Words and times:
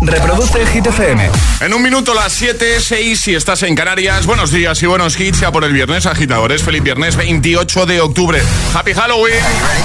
Reproduce 0.00 0.66
Hit 0.66 0.86
FM. 0.86 1.30
En 1.60 1.74
un 1.74 1.82
minuto 1.82 2.12
las 2.14 2.32
7, 2.32 2.80
6 2.80 3.20
si 3.20 3.34
estás 3.34 3.62
en 3.62 3.74
Canarias. 3.74 4.26
Buenos 4.26 4.50
días 4.50 4.82
y 4.82 4.86
buenos 4.86 5.18
hits 5.18 5.40
ya 5.40 5.52
por 5.52 5.64
el 5.64 5.72
viernes, 5.72 6.06
agitadores. 6.06 6.62
Feliz 6.62 6.82
viernes 6.82 7.16
28 7.16 7.86
de 7.86 8.00
octubre. 8.00 8.42
Happy 8.74 8.92
Halloween. 8.94 9.36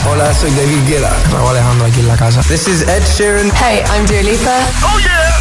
Hola, 0.10 0.34
soy 0.34 0.50
David 0.52 0.88
Guetta. 0.88 1.16
Raúl 1.32 1.50
Alejandro 1.52 1.86
aquí 1.86 2.00
en 2.00 2.08
la 2.08 2.18
casa. 2.18 2.42
This 2.44 2.68
is 2.68 2.82
Ed 2.82 3.04
Sheeran. 3.18 3.52
Hey, 3.52 3.84
I'm 3.94 4.06
Dua 4.06 4.24
Lipa. 4.24 4.60
Oh 4.84 5.00
yeah. 5.00 5.34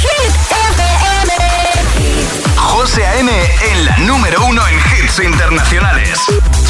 Hit 0.00 0.34
FM. 0.74 1.32
José 2.56 3.06
A.M. 3.06 3.30
en 3.72 3.84
la 3.84 3.98
número 3.98 4.44
uno 4.44 4.62
en 4.68 4.74
hits 4.76 5.18
internacionales. 5.18 6.18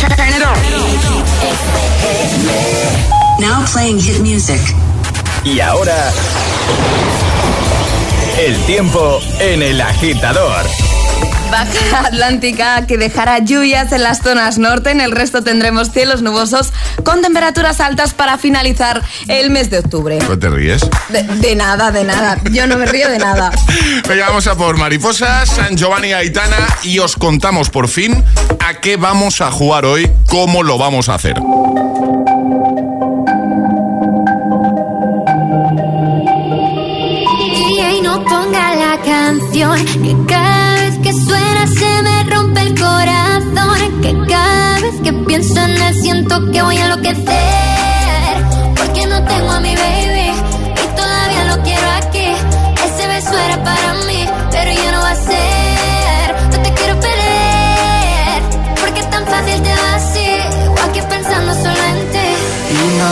Turn 0.01 0.13
it 0.29 0.43
on. 0.45 0.55
Now 3.41 3.65
playing 3.73 3.99
hit 4.01 4.21
music. 4.21 4.61
Y 5.45 5.61
ahora, 5.61 6.13
el 8.39 8.57
tiempo 8.67 9.21
en 9.39 9.63
el 9.63 9.81
agitador. 9.81 10.67
Baja 11.51 12.07
atlántica 12.07 12.87
que 12.87 12.97
dejará 12.99 13.39
lluvias 13.39 13.91
en 13.93 14.03
las 14.03 14.23
zonas 14.23 14.59
norte. 14.59 14.91
En 14.91 15.01
el 15.01 15.13
resto 15.13 15.43
tendremos 15.43 15.91
cielos 15.91 16.23
nubosos 16.23 16.73
con 17.05 17.23
temperaturas 17.23 17.81
altas 17.81 18.13
para 18.13 18.39
finalizar 18.39 19.03
el 19.29 19.51
mes 19.51 19.71
de 19.71 19.79
octubre. 19.79 20.19
¿No 20.29 20.39
te 20.39 20.51
ríes? 20.51 20.83
De, 21.09 21.23
de 21.23 21.57
nada, 21.57 21.91
de 21.91 22.05
nada. 22.05 22.39
Yo 22.53 22.67
no 22.67 22.77
me 22.77 22.87
río 22.87 23.09
de 23.09 23.19
nada. 23.19 23.51
Venga, 24.09 24.29
vamos 24.29 24.47
a 24.47 24.55
por 24.57 24.77
Mariposas, 24.77 25.49
San 25.49 25.77
Giovanni 25.77 26.13
Aitana 26.13 26.69
y 26.83 26.99
os 26.99 27.17
contamos 27.17 27.71
por 27.71 27.89
fin 27.89 28.23
a 28.61 28.75
qué 28.75 28.97
vamos 28.97 29.41
a 29.41 29.51
jugar 29.51 29.87
hoy, 29.87 30.11
cómo 30.27 30.63
lo 30.63 30.79
vamos 30.79 31.09
a 31.09 31.15
hacer. 31.15 31.35
Canción 39.11 39.85
que 40.05 40.17
cada 40.29 40.75
vez 40.83 40.99
que 40.99 41.13
suena 41.13 41.67
se 41.67 42.03
me 42.03 42.23
rompe 42.33 42.61
el 42.61 42.79
corazón. 42.79 44.01
Que 44.03 44.13
cada 44.29 44.81
vez 44.81 45.01
que 45.03 45.13
pienso 45.13 45.61
en 45.61 45.83
él 45.83 45.95
siento 46.01 46.35
que 46.53 46.63
voy 46.63 46.77
a 46.77 46.85
enloquecer. 46.85 48.35
Porque 48.77 49.07
no 49.07 49.19
tengo 49.25 49.51
a 49.51 49.61
mi 49.61 49.75
baby 49.75 50.29
y 50.83 50.87
todavía 51.01 51.45
lo 51.51 51.63
quiero 51.65 51.89
aquí. 52.03 52.29
Ese 52.87 53.07
beso 53.09 53.37
era 53.47 53.59
para 53.65 53.95
mí, 54.07 54.21
pero 54.53 54.71
ya 54.81 54.93
no 54.93 55.01
va 55.01 55.11
a 55.11 55.17
ser. 55.31 56.27
No 56.53 56.59
te 56.65 56.73
quiero 56.79 56.95
perder, 57.01 58.41
porque 58.81 59.03
tan 59.15 59.25
fácil 59.27 59.61
te 59.67 59.73
va 59.81 59.95
así. 60.01 60.31
O 60.69 60.79
aquí 60.89 61.01
pensando 61.15 61.53
solo 61.55 61.83
en 61.93 61.99
ti. 62.15 62.29
Y 62.79 62.83
no 63.01 63.11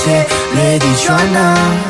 sé, 0.00 0.26
le 0.54 0.62
he 0.74 0.78
dicho 0.78 1.14
a 1.14 1.24
nadie, 1.36 1.89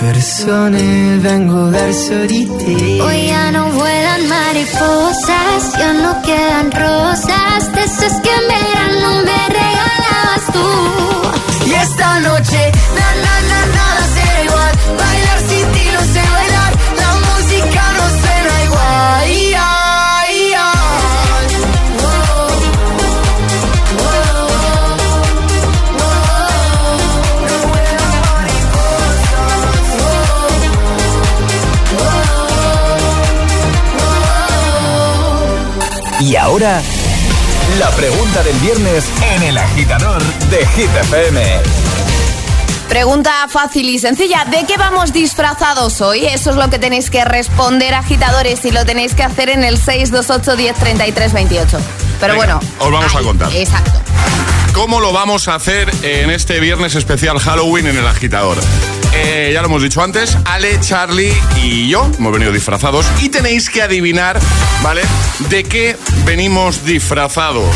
persone 0.00 1.18
vengo 1.18 1.70
verso 1.70 2.14
di 2.26 2.46
te. 2.46 3.00
Hoy 3.02 3.26
ya 3.26 3.50
no 3.50 3.70
vuelan 3.72 4.28
mariposas, 4.28 5.72
ya 5.78 5.92
no 5.92 6.22
quedan 6.22 6.70
rosas, 6.70 7.72
de 7.72 7.82
esas 7.82 8.20
que 8.20 8.30
en 8.30 8.48
verano 8.48 9.22
me 9.24 9.48
regalabas 9.48 10.52
tú. 10.52 11.07
Ahora, 36.64 36.82
la 37.78 37.90
pregunta 37.90 38.42
del 38.42 38.56
viernes 38.58 39.04
en 39.34 39.42
el 39.44 39.58
agitador 39.58 40.20
de 40.50 40.66
Hit 40.66 40.90
FM. 41.02 41.40
Pregunta 42.88 43.46
fácil 43.48 43.88
y 43.88 43.98
sencilla. 43.98 44.44
¿De 44.44 44.64
qué 44.66 44.76
vamos 44.76 45.12
disfrazados 45.12 46.00
hoy? 46.00 46.24
Eso 46.26 46.50
es 46.50 46.56
lo 46.56 46.68
que 46.68 46.78
tenéis 46.78 47.10
que 47.10 47.24
responder, 47.24 47.94
agitadores, 47.94 48.64
y 48.64 48.72
lo 48.72 48.84
tenéis 48.84 49.14
que 49.14 49.22
hacer 49.22 49.50
en 49.50 49.62
el 49.62 49.76
628 49.76 50.56
10 50.56 50.76
33 50.76 51.32
28. 51.32 51.80
Pero 52.18 52.32
Venga, 52.34 52.56
bueno. 52.56 52.60
os 52.80 52.90
vamos 52.90 53.14
a 53.14 53.20
contar. 53.20 53.54
Exacto. 53.54 54.00
¿Cómo 54.72 55.00
lo 55.00 55.12
vamos 55.12 55.46
a 55.48 55.54
hacer 55.54 55.90
en 56.02 56.30
este 56.30 56.58
viernes 56.60 56.94
especial 56.96 57.38
Halloween 57.38 57.86
en 57.86 57.98
el 57.98 58.06
agitador? 58.06 58.56
Eh, 59.20 59.50
ya 59.52 59.60
lo 59.62 59.66
hemos 59.66 59.82
dicho 59.82 60.02
antes, 60.02 60.38
Ale, 60.44 60.78
Charlie 60.80 61.32
y 61.60 61.88
yo 61.88 62.08
hemos 62.18 62.32
venido 62.32 62.52
disfrazados 62.52 63.04
y 63.20 63.28
tenéis 63.28 63.68
que 63.68 63.82
adivinar, 63.82 64.38
¿vale? 64.82 65.02
¿De 65.50 65.64
qué 65.64 65.96
venimos 66.24 66.84
disfrazados? 66.84 67.74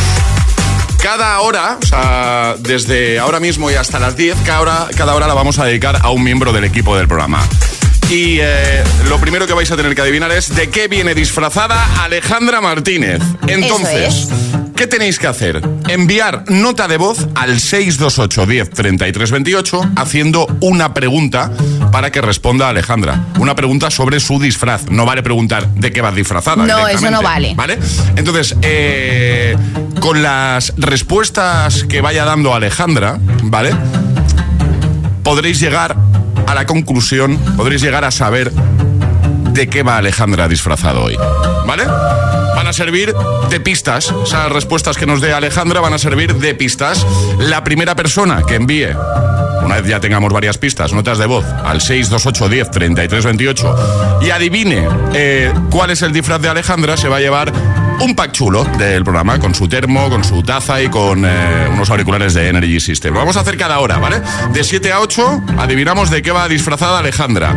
Cada 1.02 1.40
hora, 1.40 1.78
o 1.82 1.86
sea, 1.86 2.54
desde 2.60 3.18
ahora 3.18 3.40
mismo 3.40 3.70
y 3.72 3.74
hasta 3.74 3.98
las 3.98 4.16
10, 4.16 4.36
cada 4.46 4.60
hora, 4.60 4.88
cada 4.96 5.16
hora 5.16 5.26
la 5.26 5.34
vamos 5.34 5.58
a 5.58 5.64
dedicar 5.64 5.98
a 6.00 6.10
un 6.10 6.22
miembro 6.22 6.52
del 6.52 6.62
equipo 6.62 6.96
del 6.96 7.08
programa. 7.08 7.42
Y 8.08 8.38
eh, 8.40 8.84
lo 9.08 9.18
primero 9.18 9.46
que 9.46 9.52
vais 9.52 9.70
a 9.72 9.76
tener 9.76 9.96
que 9.96 10.02
adivinar 10.02 10.30
es 10.30 10.54
de 10.54 10.70
qué 10.70 10.86
viene 10.86 11.14
disfrazada 11.14 12.04
Alejandra 12.04 12.60
Martínez. 12.60 13.20
Entonces, 13.48 14.28
¿qué 14.82 14.88
tenéis 14.88 15.20
que 15.20 15.28
hacer? 15.28 15.62
Enviar 15.86 16.42
nota 16.48 16.88
de 16.88 16.96
voz 16.96 17.28
al 17.36 17.60
628 17.60 18.46
10 18.46 18.70
33 18.70 19.30
28 19.30 19.80
haciendo 19.94 20.48
una 20.58 20.92
pregunta 20.92 21.52
para 21.92 22.10
que 22.10 22.20
responda 22.20 22.68
Alejandra. 22.68 23.26
Una 23.38 23.54
pregunta 23.54 23.92
sobre 23.92 24.18
su 24.18 24.40
disfraz. 24.40 24.90
No 24.90 25.06
vale 25.06 25.22
preguntar 25.22 25.68
de 25.68 25.92
qué 25.92 26.00
vas 26.00 26.16
disfrazada. 26.16 26.66
No, 26.66 26.88
eso 26.88 27.12
no 27.12 27.22
vale. 27.22 27.54
¿Vale? 27.54 27.78
Entonces, 28.16 28.56
eh, 28.62 29.56
con 30.00 30.20
las 30.20 30.74
respuestas 30.76 31.84
que 31.84 32.00
vaya 32.00 32.24
dando 32.24 32.52
Alejandra, 32.52 33.20
¿vale? 33.44 33.70
Podréis 35.22 35.60
llegar 35.60 35.96
a 36.44 36.54
la 36.56 36.66
conclusión, 36.66 37.38
podréis 37.56 37.82
llegar 37.82 38.04
a 38.04 38.10
saber 38.10 38.50
de 38.50 39.68
qué 39.68 39.84
va 39.84 39.98
Alejandra 39.98 40.48
disfrazado 40.48 41.04
hoy. 41.04 41.16
¿Vale? 41.68 41.84
Servir 42.72 43.14
de 43.50 43.60
pistas. 43.60 44.14
Esas 44.24 44.50
respuestas 44.50 44.96
que 44.96 45.06
nos 45.06 45.20
dé 45.20 45.32
Alejandra 45.32 45.80
van 45.80 45.92
a 45.92 45.98
servir 45.98 46.34
de 46.34 46.54
pistas. 46.54 47.06
La 47.38 47.62
primera 47.62 47.94
persona 47.94 48.42
que 48.46 48.54
envíe, 48.54 48.88
una 49.62 49.76
vez 49.76 49.86
ya 49.86 50.00
tengamos 50.00 50.32
varias 50.32 50.56
pistas, 50.58 50.92
notas 50.92 51.18
de 51.18 51.26
voz, 51.26 51.44
al 51.44 51.80
628 51.80 52.48
10 52.48 52.70
33 52.70 53.24
28 53.24 54.20
y 54.22 54.30
adivine 54.30 54.88
eh, 55.12 55.52
cuál 55.70 55.90
es 55.90 56.02
el 56.02 56.12
disfraz 56.12 56.40
de 56.40 56.48
Alejandra, 56.48 56.96
se 56.96 57.08
va 57.08 57.18
a 57.18 57.20
llevar 57.20 57.52
un 58.02 58.16
pack 58.16 58.32
chulo 58.32 58.64
del 58.64 59.04
programa, 59.04 59.38
con 59.38 59.54
su 59.54 59.68
termo, 59.68 60.10
con 60.10 60.24
su 60.24 60.42
taza 60.42 60.82
y 60.82 60.88
con 60.88 61.24
eh, 61.24 61.68
unos 61.72 61.88
auriculares 61.88 62.34
de 62.34 62.48
Energy 62.48 62.80
System. 62.80 63.14
Lo 63.14 63.20
vamos 63.20 63.36
a 63.36 63.40
hacer 63.40 63.56
cada 63.56 63.78
hora, 63.78 63.98
¿vale? 63.98 64.20
De 64.52 64.64
7 64.64 64.92
a 64.92 65.00
8 65.00 65.42
adivinamos 65.58 66.10
de 66.10 66.20
qué 66.20 66.32
va 66.32 66.48
disfrazada 66.48 66.98
Alejandra. 66.98 67.54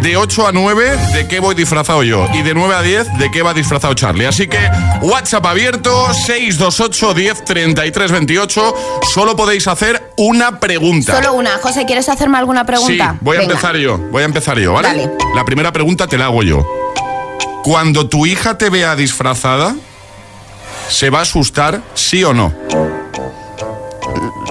De 0.00 0.16
8 0.16 0.46
a 0.46 0.52
9 0.52 0.96
de 1.14 1.26
qué 1.26 1.40
voy 1.40 1.56
disfrazado 1.56 2.04
yo. 2.04 2.28
Y 2.32 2.42
de 2.42 2.54
9 2.54 2.74
a 2.76 2.82
10 2.82 3.18
de 3.18 3.30
qué 3.32 3.42
va 3.42 3.54
disfrazado 3.54 3.92
Charlie. 3.94 4.26
Así 4.26 4.46
que 4.46 4.58
WhatsApp 5.02 5.44
abierto 5.46 6.12
628 6.14 7.14
10 7.14 7.44
33 7.44 8.12
28. 8.12 8.74
Solo 9.12 9.34
podéis 9.34 9.66
hacer 9.66 10.12
una 10.16 10.60
pregunta. 10.60 11.16
Solo 11.16 11.34
una. 11.34 11.58
José, 11.58 11.86
¿quieres 11.86 12.08
hacerme 12.08 12.38
alguna 12.38 12.64
pregunta? 12.64 13.12
Sí, 13.12 13.18
voy 13.20 13.36
a 13.36 13.40
Venga. 13.40 13.52
empezar 13.54 13.76
yo. 13.76 13.98
Voy 13.98 14.22
a 14.22 14.26
empezar 14.26 14.58
yo, 14.58 14.74
¿vale? 14.74 14.88
Dale. 14.88 15.10
La 15.34 15.44
primera 15.44 15.72
pregunta 15.72 16.06
te 16.06 16.16
la 16.16 16.26
hago 16.26 16.44
yo. 16.44 16.64
Cuando 17.64 18.08
tu 18.08 18.24
hija 18.24 18.56
te 18.56 18.70
vea 18.70 18.94
disfrazada, 18.94 19.74
¿se 20.88 21.10
va 21.10 21.20
a 21.20 21.22
asustar, 21.22 21.80
sí 21.94 22.24
o 22.24 22.32
no? 22.34 22.52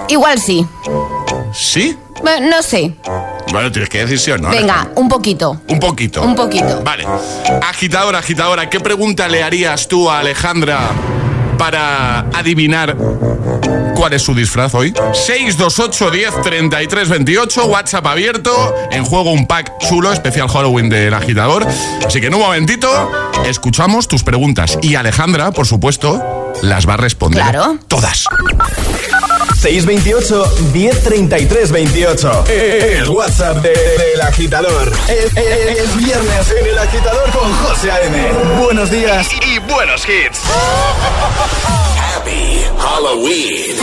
Igual 0.10 0.40
sí. 0.40 0.66
¿Sí? 1.54 1.98
Bueno, 2.24 2.50
no 2.50 2.62
sé. 2.62 2.96
Bueno, 3.52 3.72
tienes 3.72 3.90
que 3.90 4.00
decir 4.00 4.20
sí 4.20 4.32
o 4.32 4.38
no. 4.38 4.50
Venga, 4.50 4.90
un 4.96 5.08
poquito. 5.08 5.62
Un 5.68 5.80
poquito. 5.80 6.22
Un 6.22 6.36
poquito. 6.36 6.82
Vale. 6.84 7.06
Agitadora, 7.68 8.20
agitadora, 8.20 8.70
¿qué 8.70 8.80
pregunta 8.80 9.28
le 9.28 9.44
harías 9.44 9.88
tú 9.88 10.10
a 10.10 10.20
Alejandra 10.20 10.92
para 11.58 12.20
adivinar 12.34 12.96
cuál 13.98 14.14
es 14.14 14.22
su 14.22 14.36
disfraz 14.36 14.76
hoy? 14.76 14.94
628 15.14 16.12
10 16.12 16.42
33 16.44 17.10
28, 17.10 17.66
WhatsApp 17.66 18.06
abierto, 18.06 18.76
en 18.92 19.04
juego 19.04 19.32
un 19.32 19.48
pack 19.48 19.74
chulo, 19.80 20.14
especial 20.14 20.48
Halloween 20.48 20.88
del 20.90 21.14
agitador. 21.14 21.66
Así 22.06 22.22
que 22.22 22.28
en 22.28 22.36
un 22.36 22.42
momentito 22.42 23.12
escuchamos 23.46 24.08
tus 24.08 24.24
preguntas 24.24 24.78
y 24.84 24.96
Alejandra, 24.96 25.52
por 25.52 25.66
supuesto, 25.66 26.54
las 26.62 26.88
va 26.88 26.94
a 26.94 26.98
responder 26.98 27.42
Claro. 27.42 27.78
todas. 27.88 28.26
628 29.60 30.54
1033 30.74 31.72
28. 31.72 32.46
El 32.48 33.10
WhatsApp 33.10 33.58
de- 33.58 33.70
del 33.70 34.22
agitador. 34.22 34.92
Es, 35.10 35.36
es- 35.36 35.80
es 35.80 35.98
viernes 35.98 36.52
en 36.62 36.68
el 36.68 36.78
agitador 36.78 37.32
con 37.32 37.52
José 37.66 37.92
A.M. 37.92 38.32
Buenos 38.62 38.92
días 38.92 39.28
y, 39.44 39.58
buenos 39.60 40.04
hits. 40.08 40.42
Halloween. 42.88 43.76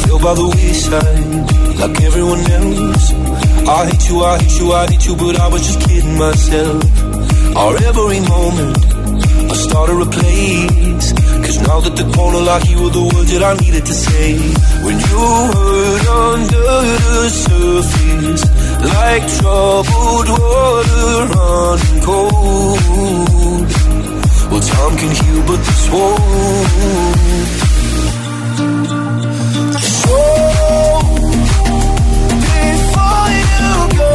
feel 0.00 0.18
by 0.26 0.34
the 0.40 0.46
wayside 0.54 1.44
like 1.80 1.96
everyone 2.08 2.42
else. 2.58 3.06
I 3.76 3.80
hate 3.88 4.04
you, 4.08 4.16
I 4.22 4.38
hate 4.38 4.56
you, 4.60 4.72
I 4.72 4.86
hate 4.90 5.06
you, 5.08 5.16
but 5.16 5.34
I 5.44 5.48
was 5.48 5.62
just 5.66 5.80
kidding 5.86 6.16
myself. 6.16 6.82
Our 7.60 7.74
every 7.90 8.20
moment, 8.34 8.76
I 9.52 9.54
started 9.66 9.98
a 10.06 10.08
place. 10.18 11.06
Cause 11.44 11.58
now 11.68 11.78
that 11.84 11.94
the 12.00 12.06
corner 12.14 12.42
lock, 12.48 12.62
you 12.70 12.78
were 12.82 12.94
the 13.00 13.04
words 13.12 13.30
that 13.34 13.42
I 13.42 13.54
needed 13.64 13.84
to 13.84 13.94
say. 14.06 14.28
When 14.84 14.96
you 15.08 15.22
hurt 15.54 16.06
under 16.30 16.68
the 17.04 17.28
surface, 17.46 18.44
like 18.94 19.24
troubled 19.38 20.28
water 20.38 21.08
running 21.34 22.00
cold. 22.06 23.83
Well, 24.50 24.60
time 24.60 24.96
can 24.96 25.10
heal, 25.10 25.42
but 25.46 25.58
this 25.66 25.90
won't. 25.90 27.34
Before 32.44 33.28
you 33.40 33.74
go, 34.00 34.14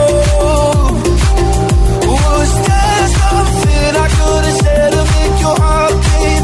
was 2.07 2.51
there 2.67 3.07
something 3.19 3.91
I 3.95 4.07
could 4.17 4.43
have 4.45 4.57
said 4.63 4.89
to 4.91 5.01
make 5.13 5.35
your 5.41 5.55
heart 5.63 5.93
beat 6.03 6.43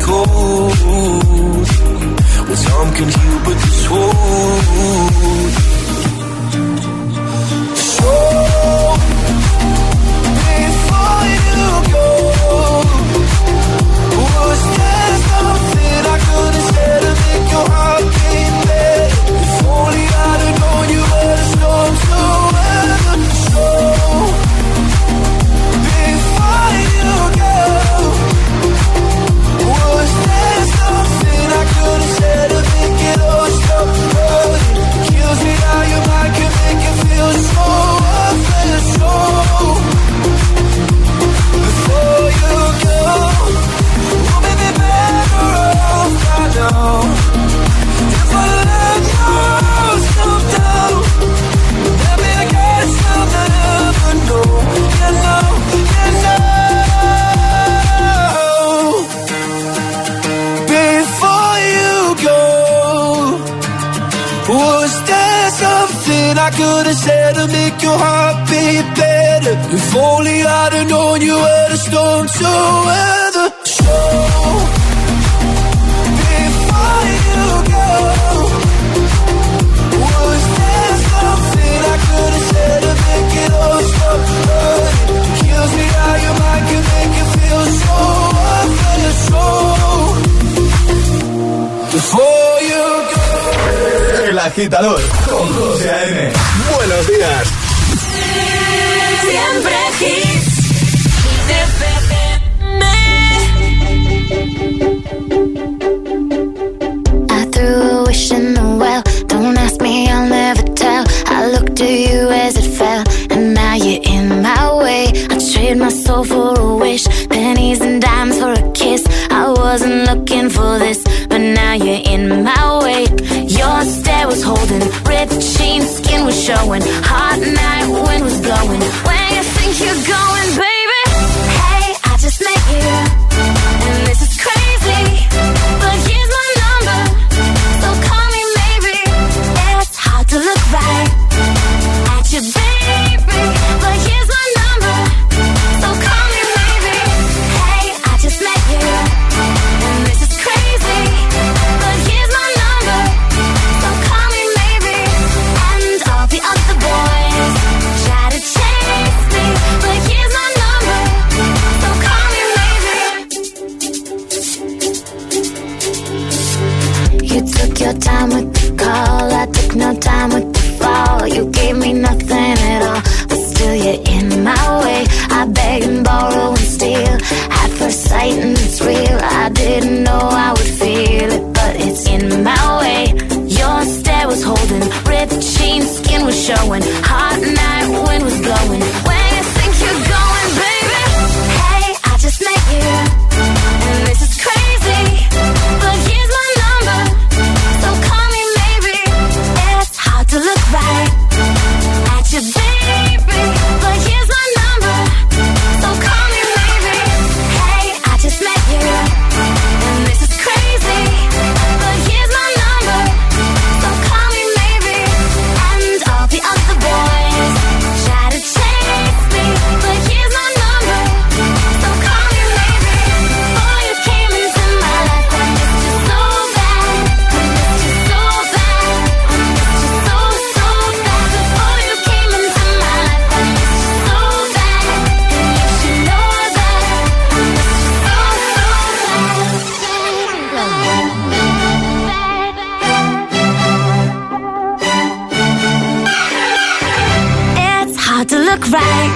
right 248.71 249.11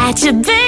at 0.00 0.22
your 0.22 0.34
baby. 0.34 0.61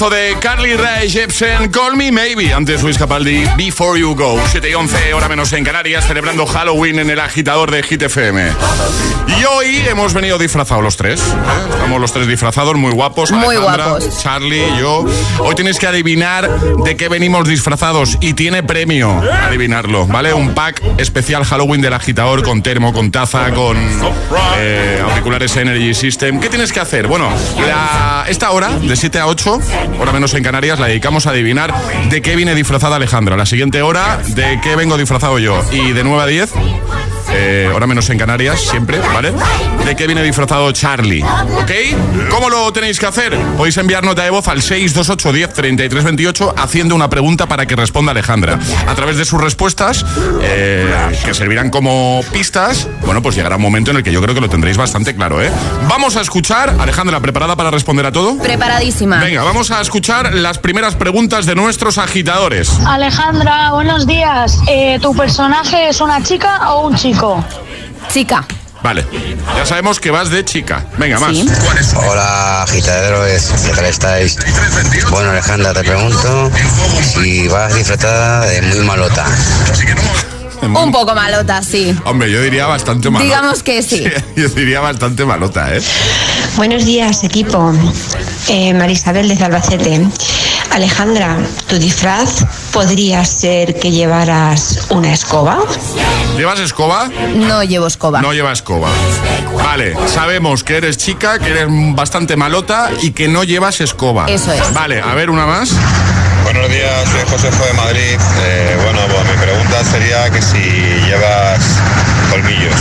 Temazo 0.00 0.16
de 0.16 0.34
Carly 0.40 0.76
Rae 0.76 1.10
Jepsen, 1.10 1.68
Call 1.70 1.94
Me 1.94 2.10
Maybe. 2.10 2.54
Antes 2.54 2.82
Luis 2.82 2.96
Capaldi, 2.96 3.44
Before 3.58 4.00
You 4.00 4.14
Go. 4.14 4.40
7 4.50 4.70
y 4.70 4.74
11, 4.74 5.12
hora 5.12 5.28
menos 5.28 5.52
en 5.52 5.62
Canarias, 5.62 6.06
celebrando 6.06 6.46
Halloween 6.46 7.00
en 7.00 7.10
el 7.10 7.20
agitador 7.20 7.70
de 7.70 7.82
Hit 7.82 8.00
FM. 8.04 8.50
Y 9.38 9.44
hoy 9.44 9.82
hemos 9.86 10.14
venido 10.14 10.38
disfrazados 10.38 10.82
los 10.82 10.96
tres. 10.96 11.20
¿eh? 11.20 11.24
Estamos 11.74 12.00
los 12.00 12.12
tres 12.14 12.26
disfrazados, 12.26 12.76
muy 12.76 12.92
guapos. 12.92 13.30
Muy 13.30 13.56
Alejandra, 13.56 13.88
guapos. 13.88 14.22
Charlie, 14.22 14.64
yo. 14.78 15.04
Hoy 15.40 15.54
tenéis 15.54 15.78
que 15.78 15.86
adivinar 15.86 16.48
de 16.82 16.96
qué 16.96 17.10
venimos 17.10 17.46
disfrazados 17.46 18.16
y 18.22 18.32
tiene 18.32 18.62
premio 18.62 19.20
adivinarlo, 19.42 20.06
¿vale? 20.06 20.32
Un 20.32 20.54
pack 20.54 20.82
especial 20.96 21.44
Halloween 21.44 21.82
del 21.82 21.92
agitador 21.92 22.42
con 22.42 22.62
termo, 22.62 22.94
con 22.94 23.10
taza, 23.10 23.52
con 23.52 23.76
eh, 24.56 25.02
auriculares 25.10 25.54
Energy 25.56 25.92
System. 25.92 26.40
¿Qué 26.40 26.48
tienes 26.48 26.72
que 26.72 26.80
hacer? 26.80 27.06
Bueno, 27.06 27.28
la- 27.66 28.24
esta 28.28 28.50
hora, 28.52 28.70
de 28.70 28.96
7 28.96 29.18
a 29.18 29.26
8, 29.26 29.60
hora 29.98 30.12
menos 30.12 30.34
en 30.34 30.42
Canarias, 30.42 30.78
la 30.78 30.86
dedicamos 30.86 31.26
a 31.26 31.30
adivinar 31.30 31.74
de 32.08 32.22
qué 32.22 32.36
viene 32.36 32.54
disfrazada 32.54 32.96
Alejandra. 32.96 33.36
La 33.36 33.46
siguiente 33.46 33.82
hora, 33.82 34.20
de 34.28 34.60
qué 34.62 34.76
vengo 34.76 34.96
disfrazado 34.96 35.38
yo. 35.38 35.62
Y 35.72 35.92
de 35.92 36.04
9 36.04 36.22
a 36.22 36.26
10, 36.26 36.52
eh, 37.32 37.70
hora 37.74 37.86
menos 37.86 38.08
en 38.10 38.18
Canarias, 38.18 38.60
siempre, 38.60 38.98
¿vale? 38.98 39.32
De 39.84 39.96
qué 39.96 40.06
viene 40.06 40.22
disfrazado 40.22 40.70
Charlie, 40.72 41.22
¿ok? 41.22 41.70
¿Cómo 42.30 42.50
lo 42.50 42.72
tenéis 42.72 42.98
que 42.98 43.06
hacer? 43.06 43.36
Podéis 43.56 43.76
enviar 43.76 44.04
nota 44.04 44.22
de 44.22 44.30
voz 44.30 44.48
al 44.48 44.62
628 44.62 45.32
10 45.32 45.52
33 45.52 46.04
28 46.04 46.54
haciendo 46.56 46.94
una 46.94 47.08
pregunta 47.08 47.46
para 47.46 47.66
que 47.66 47.76
responda 47.76 48.12
Alejandra. 48.12 48.58
A 48.86 48.94
través 48.94 49.16
de 49.16 49.24
sus 49.24 49.40
respuestas, 49.40 50.04
eh, 50.42 50.92
que 51.24 51.34
servirán 51.34 51.70
como 51.70 52.20
pistas, 52.32 52.88
bueno, 53.04 53.22
pues 53.22 53.36
llegará 53.36 53.56
un 53.56 53.62
momento 53.62 53.90
en 53.90 53.98
el 53.98 54.02
que 54.02 54.12
yo 54.12 54.20
creo 54.22 54.34
que 54.34 54.40
lo 54.40 54.48
tendréis 54.48 54.76
bastante 54.76 55.14
claro, 55.14 55.42
¿eh? 55.42 55.50
Vamos 55.88 56.16
a 56.16 56.20
escuchar, 56.20 56.74
Alejandra, 56.78 57.20
¿preparada 57.20 57.56
para 57.56 57.70
responder 57.70 58.06
a 58.06 58.12
todo? 58.12 58.38
Preparadísima. 58.38 59.18
Venga, 59.20 59.42
vamos 59.44 59.70
a 59.70 59.80
escuchar 59.80 60.34
las 60.34 60.58
primeras 60.58 60.94
preguntas 60.96 61.46
de 61.46 61.54
nuestros 61.54 61.98
agitadores. 61.98 62.70
Alejandra, 62.86 63.70
buenos 63.72 64.06
días. 64.06 64.58
Eh, 64.66 64.98
¿Tu 65.00 65.14
personaje 65.14 65.88
es 65.88 66.00
una 66.00 66.22
chica 66.22 66.72
o 66.72 66.86
un 66.88 66.96
chico? 66.96 67.19
Chica. 68.12 68.46
Vale, 68.82 69.04
ya 69.56 69.66
sabemos 69.66 70.00
que 70.00 70.10
vas 70.10 70.30
de 70.30 70.42
chica. 70.42 70.86
Venga, 70.96 71.18
más. 71.18 71.32
Sí. 71.36 71.46
Hola, 71.96 72.62
agitadores, 72.62 73.52
¿qué 73.66 73.72
tal 73.74 73.84
estáis? 73.84 74.38
Bueno, 75.10 75.30
Alejandra, 75.30 75.74
te 75.74 75.84
pregunto 75.84 76.50
si 77.12 77.46
vas 77.48 77.74
disfrazada 77.74 78.46
de 78.46 78.62
muy 78.62 78.80
malota. 78.86 79.26
Un 80.62 80.92
poco 80.92 81.14
malota, 81.14 81.62
sí. 81.62 81.94
Hombre, 82.04 82.30
yo 82.30 82.40
diría 82.42 82.66
bastante 82.66 83.10
malota. 83.10 83.24
Digamos 83.24 83.62
que 83.62 83.82
sí. 83.82 84.04
Yo 84.36 84.48
diría 84.48 84.80
bastante 84.80 85.26
malota, 85.26 85.74
¿eh? 85.76 85.82
Buenos 86.56 86.86
días, 86.86 87.22
equipo. 87.22 87.72
Eh, 88.48 88.72
Marisabel 88.72 89.28
desde 89.28 89.44
Albacete. 89.44 90.06
Alejandra, 90.70 91.36
¿tu 91.66 91.78
disfraz 91.78 92.44
podría 92.72 93.24
ser 93.24 93.78
que 93.78 93.90
llevaras 93.90 94.86
una 94.90 95.12
escoba? 95.12 95.58
¿Llevas 96.36 96.60
escoba? 96.60 97.10
No 97.34 97.62
llevo 97.62 97.86
escoba. 97.86 98.22
No 98.22 98.32
lleva 98.32 98.52
escoba. 98.52 98.88
Vale, 99.56 99.94
sabemos 100.08 100.64
que 100.64 100.76
eres 100.76 100.96
chica, 100.96 101.38
que 101.38 101.50
eres 101.50 101.66
bastante 101.68 102.36
malota 102.36 102.90
y 103.02 103.12
que 103.12 103.28
no 103.28 103.44
llevas 103.44 103.80
escoba. 103.80 104.26
Eso 104.28 104.52
es. 104.52 104.72
Vale, 104.72 105.00
a 105.00 105.14
ver 105.14 105.30
una 105.30 105.46
más. 105.46 105.72
Buenos 106.44 106.68
días, 106.70 107.08
soy 107.10 107.20
Josefo 107.30 107.64
de 107.64 107.72
Madrid. 107.74 108.18
Eh, 108.42 108.78
bueno, 108.82 109.00
pues 109.08 109.36
mi 109.36 109.42
pregunta 109.42 109.84
sería 109.84 110.30
que 110.30 110.42
si 110.42 110.58
llevas 111.06 111.60
colmillos. 112.30 112.80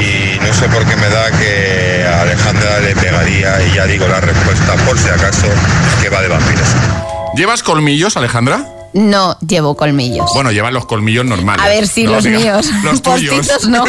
Y 0.00 0.38
no 0.44 0.52
sé 0.52 0.68
por 0.68 0.84
qué 0.84 0.96
me 0.96 1.08
da 1.08 1.30
que 1.32 2.06
a 2.06 2.22
Alejandra 2.22 2.78
le 2.80 2.94
pegaría, 2.94 3.66
y 3.66 3.74
ya 3.74 3.86
digo 3.86 4.06
la 4.06 4.20
respuesta 4.20 4.74
por 4.86 4.98
si 4.98 5.08
acaso, 5.08 5.46
que 6.00 6.08
va 6.08 6.20
de 6.20 6.28
vampiros. 6.28 6.68
¿Llevas 7.34 7.62
colmillos, 7.62 8.16
Alejandra? 8.16 8.64
No 8.92 9.38
llevo 9.40 9.76
colmillos. 9.76 10.30
Bueno, 10.34 10.50
llevan 10.50 10.74
los 10.74 10.86
colmillos 10.86 11.24
normales. 11.24 11.64
A 11.64 11.68
ver 11.68 11.86
si 11.86 12.04
No, 12.04 12.12
los 12.12 12.24
míos. 12.26 12.70
Los 12.82 13.02
tuyos. 13.02 13.66
No. 13.68 13.84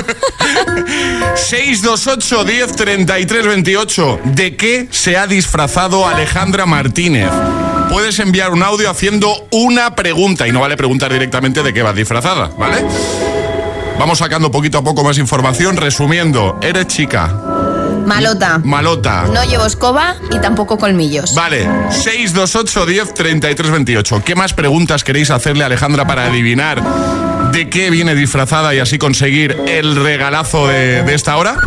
628 1.36 2.44
10 2.44 2.76
33 2.76 3.48
28. 3.48 4.20
¿De 4.26 4.56
qué 4.56 4.88
se 4.92 5.18
ha 5.18 5.28
disfrazado 5.28 6.08
Alejandra 6.08 6.66
Martínez? 6.66 7.30
Puedes 7.90 8.20
enviar 8.20 8.52
un 8.52 8.62
audio 8.62 8.90
haciendo 8.90 9.48
una 9.52 9.96
pregunta 9.96 10.48
y 10.48 10.52
no 10.52 10.60
vale 10.60 10.78
preguntar 10.78 11.12
directamente 11.12 11.64
de 11.64 11.74
qué 11.74 11.82
vas 11.82 11.96
disfrazada, 11.96 12.52
¿vale? 12.58 12.86
Vamos 13.98 14.20
sacando 14.20 14.52
poquito 14.52 14.78
a 14.78 14.84
poco 14.84 15.04
más 15.04 15.18
información, 15.18 15.76
resumiendo, 15.76 16.58
eres 16.62 16.88
chica, 16.88 17.36
Malota. 18.06 18.60
Malota. 18.64 19.26
No 19.32 19.44
llevo 19.44 19.66
escoba 19.66 20.16
y 20.32 20.40
tampoco 20.40 20.78
colmillos. 20.78 21.34
Vale, 21.36 21.68
628 21.92 22.86
10 22.86 23.14
33 23.14 23.72
28. 23.72 24.24
¿Qué 24.26 24.36
más 24.36 24.54
preguntas 24.54 25.04
queréis 25.04 25.30
hacerle 25.32 25.64
a 25.64 25.68
Alejandra 25.68 26.06
para 26.06 26.26
adivinar 26.26 26.82
de 27.52 27.70
qué 27.70 27.90
viene 27.90 28.16
disfrazada 28.16 28.74
y 28.76 28.80
así 28.80 28.98
conseguir 28.98 29.58
el 29.68 29.96
regalazo 29.96 30.68
de, 30.68 31.04
de 31.04 31.14
esta 31.16 31.38
hora? 31.38 31.58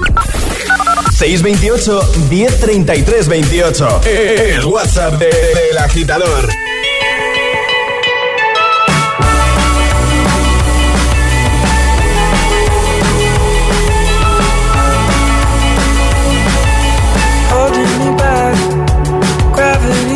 628 1.18 2.12
1033 2.30 3.28
28. 3.28 4.00
El 4.04 4.64
WhatsApp 4.64 5.14
de- 5.18 5.26
del 5.26 5.78
agitador. 5.78 6.48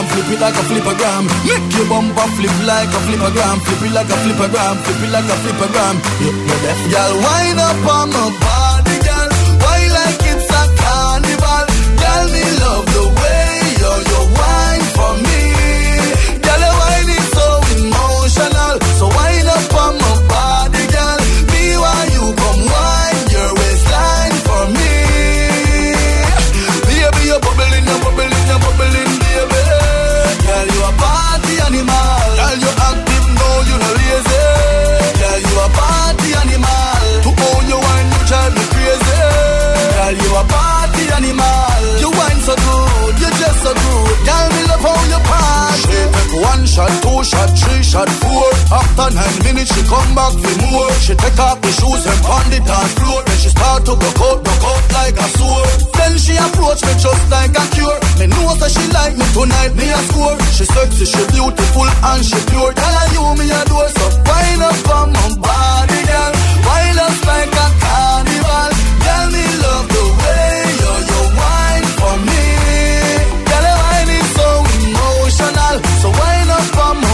Flippergram, 0.00 0.06
flip 0.08 0.30
it 0.32 0.40
like 0.40 0.54
a 0.54 0.64
flippergram. 0.68 1.24
Make 1.44 1.76
your 1.76 1.86
bumper 1.88 2.28
flip 2.36 2.56
like 2.66 2.88
a 2.88 3.00
flippergram, 3.06 3.56
flip 3.64 3.82
it 3.82 3.92
like 3.92 4.08
a 4.08 4.16
flippergram, 4.24 4.76
flip 4.84 5.02
it 5.04 5.10
like 5.10 5.24
a 5.24 5.36
flippergram. 5.42 5.94
You, 6.20 6.30
you 6.32 6.56
deaf, 6.64 6.80
girl, 6.90 7.12
wind 7.20 7.60
up 7.60 7.86
on 7.88 8.08
my 8.10 8.26
body, 8.40 8.59
just. 43.74 44.24
Girl, 44.26 44.48
me 44.50 44.62
love 44.68 44.84
how 44.84 44.98
you 45.06 45.20
party. 45.24 45.80
She 45.80 45.86
take 45.86 46.34
one 46.42 46.64
shot, 46.66 46.92
two 47.02 47.20
shot, 47.24 47.50
three 47.58 47.82
shot, 47.82 48.08
four. 48.20 48.48
After 48.72 49.14
nine 49.14 49.38
minutes, 49.44 49.74
she 49.74 49.82
come 49.86 50.14
back 50.14 50.34
for 50.34 50.54
more. 50.66 50.90
She 51.00 51.14
take 51.14 51.38
off 51.38 51.60
the 51.60 51.70
shoes 51.70 52.04
and 52.06 52.20
on 52.26 52.44
the 52.50 52.60
floor. 52.98 53.22
Then 53.26 53.38
she 53.38 53.50
start 53.50 53.84
to 53.86 53.94
go 53.94 54.08
out, 54.26 54.38
go 54.44 54.52
out 54.70 54.84
like 54.92 55.16
a 55.16 55.26
sword. 55.38 55.68
Then 55.94 56.18
she 56.18 56.34
approach 56.36 56.80
me 56.82 56.94
just 56.98 57.24
like 57.30 57.54
a 57.54 57.64
cure. 57.74 57.98
Me 58.18 58.26
know 58.26 58.54
that 58.58 58.70
she 58.70 58.84
like 58.92 59.16
me 59.16 59.26
tonight, 59.32 59.72
me 59.74 59.86
a 59.90 60.00
score. 60.10 60.36
She 60.54 60.64
sexy, 60.64 61.06
she 61.06 61.22
beautiful 61.32 61.86
and 61.86 62.22
she 62.24 62.38
pure. 62.50 62.72
Tell 62.72 62.94
her 62.94 63.08
you 63.14 63.24
me 63.38 63.46
a 63.50 63.60
door, 63.68 63.88
so 63.88 64.06
wind 64.26 64.62
up 64.62 64.88
on 64.94 65.12
my 65.12 65.26
body, 65.40 66.00
girl. 66.06 66.32
Wind 66.66 66.98
up 67.00 67.16
like 67.24 67.52
a 67.52 67.66
carnival. 67.82 68.70
Girl, 69.04 69.26
me 69.32 69.44
love 69.64 69.89
wind 76.60 76.76
up 76.76 76.96
on 77.04 77.09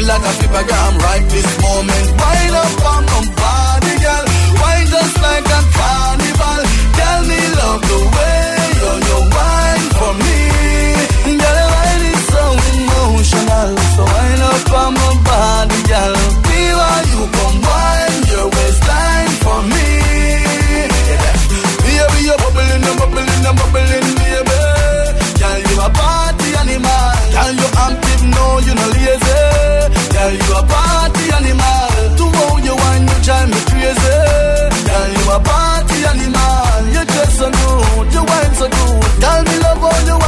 it 0.00 0.06
like 0.06 0.24
a 0.24 0.32
flippergram. 0.38 0.92
Right 1.04 1.26
this 1.28 1.50
moment, 1.60 2.06
wind 2.20 2.54
up 2.62 2.84
on 2.92 3.02
my 3.12 3.20
body, 3.40 3.94
girl. 4.04 4.24
Wine 4.60 4.86
just 4.88 5.16
like 5.20 5.46
a 5.58 5.60
carnival. 5.76 6.60
Tell 6.98 7.20
me 7.30 7.40
love 7.60 7.82
the 7.90 8.00
way 8.14 8.44
you 8.80 8.92
you 9.08 9.18
wine 9.36 9.86
for 9.98 10.12
me. 10.24 10.38
Girl, 11.40 11.56
your 11.60 11.70
wine 11.76 12.04
is 12.12 12.22
so 12.32 12.42
emotional. 12.72 13.70
So 13.94 14.02
wind 14.14 14.42
up 14.52 14.72
on 14.80 14.90
my 15.00 15.10
body, 15.28 15.80
girl. 15.90 16.14
Feel 16.48 16.78
how 16.88 17.02
you 17.12 17.22
come 17.36 17.58
wine 17.68 18.20
your 18.32 18.46
waistline 18.54 19.32
for 19.44 19.60
me. 19.72 19.88
Baby, 21.84 22.18
you're 22.28 22.40
bubbling, 22.42 22.82
you're 22.86 22.98
bubbling, 23.00 23.40
you're 23.44 23.56
bubbling, 23.60 24.08
baby. 24.20 24.60
Girl, 25.40 25.58
you 25.68 25.76
a 25.86 25.88
party 25.92 26.48
animal. 26.60 27.10
Girl, 27.34 27.52
you 27.60 27.68
active, 27.84 28.22
no, 28.34 28.44
you 28.64 28.74
no 28.74 28.86
lazy. 28.96 29.39
Girl, 30.20 30.32
you 30.32 30.52
a 30.52 30.62
party 30.68 31.24
animal. 31.32 31.88
To 32.18 32.24
how 32.36 32.56
you 32.60 32.76
wine, 32.76 33.08
you 33.08 33.18
drive 33.24 33.48
me 33.48 33.60
crazy. 33.72 34.16
Girl, 34.84 35.08
you 35.16 35.24
a 35.32 35.38
party 35.40 35.98
animal. 36.12 36.92
You 36.92 37.02
just 37.08 37.38
so 37.40 37.48
good, 37.48 38.12
you 38.12 38.22
wine 38.28 38.54
so 38.60 38.68
good. 38.68 39.20
Tell 39.22 39.40
me 39.48 39.54
love 39.64 39.80
how 39.80 39.96
you 40.08 40.19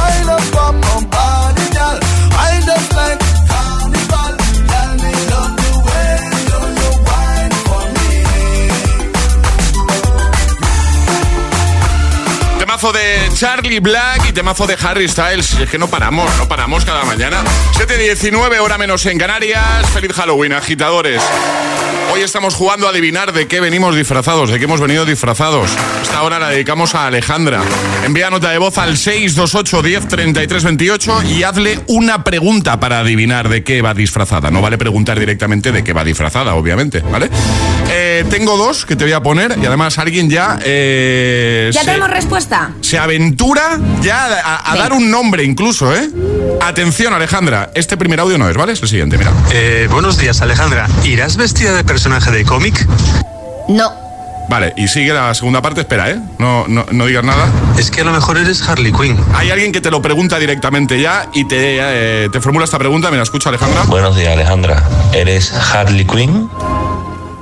De 12.91 13.29
Charlie 13.33 13.79
Black 13.79 14.27
y 14.27 14.33
temazo 14.33 14.67
de 14.67 14.75
Harry 14.81 15.07
Styles. 15.07 15.53
Es 15.53 15.69
que 15.69 15.77
no 15.77 15.87
paramos, 15.87 16.29
no 16.37 16.49
paramos 16.49 16.83
cada 16.83 17.05
mañana. 17.05 17.41
7.19, 17.77 18.59
hora 18.59 18.77
menos 18.77 19.05
en 19.05 19.17
Canarias. 19.17 19.89
Feliz 19.93 20.11
Halloween, 20.11 20.51
agitadores. 20.51 21.21
Hoy 22.11 22.21
estamos 22.21 22.55
jugando 22.55 22.85
a 22.85 22.89
adivinar 22.89 23.31
de 23.31 23.47
qué 23.47 23.61
venimos 23.61 23.95
disfrazados, 23.95 24.49
de 24.49 24.59
qué 24.59 24.65
hemos 24.65 24.81
venido 24.81 25.05
disfrazados. 25.05 25.71
Esta 26.01 26.23
hora 26.23 26.39
la 26.39 26.49
dedicamos 26.49 26.93
a 26.93 27.07
Alejandra. 27.07 27.61
Envía 28.05 28.29
nota 28.29 28.49
de 28.49 28.57
voz 28.57 28.77
al 28.77 28.97
628 28.97 29.81
10 29.81 30.07
33 30.09 30.63
28 30.65 31.23
y 31.23 31.43
hazle 31.43 31.79
una 31.87 32.25
pregunta 32.25 32.81
para 32.81 32.99
adivinar 32.99 33.47
de 33.47 33.63
qué 33.63 33.81
va 33.81 33.93
disfrazada. 33.93 34.51
No 34.51 34.61
vale 34.61 34.77
preguntar 34.77 35.17
directamente 35.17 35.71
de 35.71 35.85
qué 35.85 35.93
va 35.93 36.03
disfrazada, 36.03 36.55
obviamente, 36.55 36.99
¿vale? 36.99 37.29
Eh, 38.05 38.25
tengo 38.29 38.57
dos 38.57 38.85
que 38.85 38.97
te 38.97 39.05
voy 39.05 39.13
a 39.13 39.21
poner 39.23 39.57
y 39.61 39.65
además 39.65 39.97
alguien 39.97 40.29
ya... 40.29 40.59
eh, 40.65 41.69
¿Ya 41.73 41.79
se- 41.79 41.85
tenemos 41.85 42.09
respuesta? 42.09 42.71
se 42.81 42.99
aventura 42.99 43.79
ya 44.01 44.25
a, 44.43 44.73
a 44.73 44.75
dar 44.75 44.91
un 44.91 45.09
nombre 45.09 45.45
incluso, 45.45 45.95
¿eh? 45.95 46.09
Atención, 46.61 47.13
Alejandra. 47.13 47.71
Este 47.75 47.95
primer 47.95 48.19
audio 48.19 48.37
no 48.37 48.49
es, 48.49 48.57
¿vale? 48.57 48.73
Es 48.73 48.81
el 48.81 48.89
siguiente, 48.89 49.17
mira. 49.17 49.31
Eh, 49.53 49.87
buenos 49.89 50.17
días, 50.17 50.41
Alejandra. 50.41 50.89
¿Irás 51.05 51.37
vestida 51.37 51.73
de 51.73 51.85
personaje 51.85 52.29
de 52.31 52.43
cómic? 52.43 52.85
No. 53.69 53.89
Vale, 54.49 54.73
y 54.75 54.89
sigue 54.89 55.13
la 55.13 55.33
segunda 55.33 55.61
parte, 55.61 55.79
espera, 55.81 56.09
¿eh? 56.09 56.19
No, 56.39 56.65
no, 56.67 56.85
no 56.91 57.05
digas 57.05 57.23
nada. 57.23 57.47
Es 57.77 57.89
que 57.89 58.01
a 58.01 58.03
lo 58.03 58.11
mejor 58.11 58.37
eres 58.37 58.61
Harley 58.67 58.91
Quinn. 58.91 59.17
Hay 59.33 59.49
alguien 59.49 59.71
que 59.71 59.79
te 59.79 59.89
lo 59.89 60.01
pregunta 60.01 60.37
directamente 60.39 60.99
ya 60.99 61.29
y 61.33 61.47
te, 61.47 61.77
eh, 61.79 62.29
te 62.33 62.41
formula 62.41 62.65
esta 62.65 62.77
pregunta. 62.77 63.09
Mira, 63.11 63.23
escucha, 63.23 63.47
Alejandra. 63.47 63.83
Buenos 63.83 64.17
días, 64.17 64.33
Alejandra. 64.33 64.83
¿Eres 65.13 65.53
Harley 65.53 66.03
Quinn? 66.05 66.49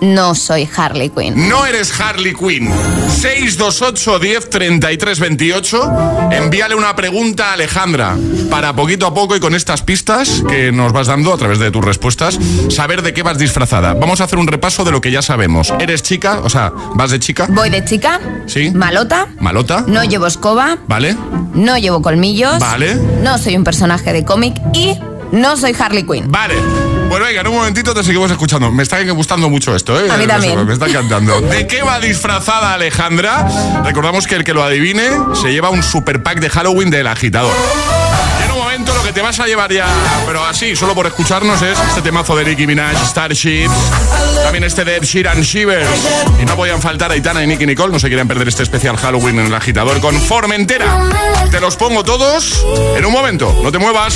No 0.02 0.34
soy 0.34 0.68
Harley 0.76 1.10
Quinn. 1.10 1.48
No 1.48 1.64
eres 1.64 2.00
Harley 2.00 2.34
Quinn. 2.34 2.68
628 3.08 4.18
10 4.20 4.50
33 4.50 5.20
28. 5.20 5.92
Envíale 6.32 6.74
una 6.74 6.96
pregunta 6.96 7.52
a 7.52 7.54
Alejandra 7.54 8.18
para 8.50 8.76
poquito 8.76 9.06
a 9.06 9.14
poco 9.14 9.36
y 9.36 9.40
con 9.40 9.54
estas 9.54 9.84
pistas 9.84 10.44
que 10.50 10.72
nos 10.72 10.92
vas 10.92 11.06
dando 11.06 11.32
a 11.32 11.38
través 11.38 11.60
de 11.60 11.70
tus 11.70 11.86
respuestas, 11.86 12.40
saber 12.70 13.04
de 13.04 13.14
qué 13.14 13.22
vas 13.22 13.38
disfrazada. 13.38 13.94
Vamos 13.94 14.22
a 14.22 14.24
hacer 14.24 14.40
un 14.40 14.48
repaso 14.48 14.84
de 14.84 14.92
lo 14.92 15.02
que 15.02 15.12
ya 15.12 15.22
sabemos. 15.22 15.72
¿Eres 15.80 16.02
chica? 16.02 16.40
O 16.44 16.50
sea, 16.50 16.74
¿vas 16.96 17.12
de 17.12 17.20
chica? 17.20 17.46
Voy 17.50 17.70
de 17.70 17.86
chica. 17.86 18.20
Sí. 18.48 18.72
Malota. 18.72 19.28
¿Malota? 19.40 19.86
No 19.88 20.04
llevo 20.04 20.26
escoba. 20.26 20.80
¿Vale? 20.88 21.16
No 21.54 21.78
llevo 21.78 22.02
colmillos. 22.02 22.58
Vale. 22.58 22.96
No 22.96 23.38
soy 23.38 23.56
un 23.56 23.64
personaje 23.64 24.14
de 24.14 24.26
cómic. 24.26 24.56
Y 24.74 24.98
no 25.32 25.56
soy 25.58 25.76
Harley 25.78 26.04
Quinn. 26.08 26.32
Vale. 26.32 26.56
Bueno, 27.12 27.26
venga, 27.26 27.42
en 27.42 27.48
un 27.50 27.56
momentito 27.56 27.94
te 27.94 28.06
seguimos 28.06 28.32
escuchando. 28.32 28.72
Me 28.72 28.84
está 28.84 29.04
gustando 29.12 29.50
mucho 29.50 29.76
esto, 29.76 30.00
¿eh? 30.00 30.10
A 30.10 30.16
mí 30.16 30.26
también. 30.26 30.66
Me 30.66 30.72
está 30.72 30.88
encantando. 30.88 31.42
¿De 31.42 31.68
qué 31.68 31.82
va 31.82 32.00
disfrazada 32.00 32.74
Alejandra? 32.74 33.50
Recordamos 33.84 34.28
que 34.28 34.36
el 34.36 34.46
que 34.46 34.54
lo 34.54 34.64
adivine 34.64 35.10
se 35.34 35.52
lleva 35.52 35.72
un 35.72 35.84
super 35.84 36.24
pack 36.24 36.40
de 36.40 36.50
Halloween 36.50 36.90
del 36.90 37.08
agitador. 37.08 37.54
Y 38.40 38.46
en 38.46 38.52
un 38.54 38.60
momento 38.60 38.94
lo 38.94 39.04
que 39.04 39.12
te 39.12 39.22
vas 39.22 39.38
a 39.42 39.46
llevar 39.46 39.74
ya, 39.74 39.88
pero 40.26 40.46
así, 40.46 40.74
solo 40.78 40.96
por 40.96 41.06
escucharnos, 41.06 41.62
es 41.62 41.78
este 41.90 42.02
temazo 42.02 42.34
de 42.38 42.46
Nicki 42.46 42.66
Minaj, 42.66 42.96
Starships. 43.06 43.76
También 44.42 44.64
este 44.64 44.86
de 44.86 45.02
Sheeran, 45.02 45.42
Shivers. 45.42 45.90
Y 46.42 46.46
no 46.46 46.56
podían 46.56 46.82
faltar 46.82 47.12
Aitana 47.12 47.44
y 47.44 47.48
Nicky 47.48 47.66
Nicole. 47.66 47.92
No 47.92 48.00
se 48.00 48.08
quieren 48.08 48.30
perder 48.30 48.48
este 48.48 48.64
especial 48.64 48.96
Halloween 48.96 49.38
en 49.38 49.48
el 49.48 49.54
agitador 49.54 50.00
con 50.00 50.16
Formentera. 50.18 51.10
Te 51.52 51.60
los 51.60 51.76
pongo 51.76 52.06
todos 52.06 52.66
en 52.96 53.06
un 53.06 53.12
momento. 53.12 53.54
No 53.62 53.70
te 53.70 53.80
muevas. 53.80 54.16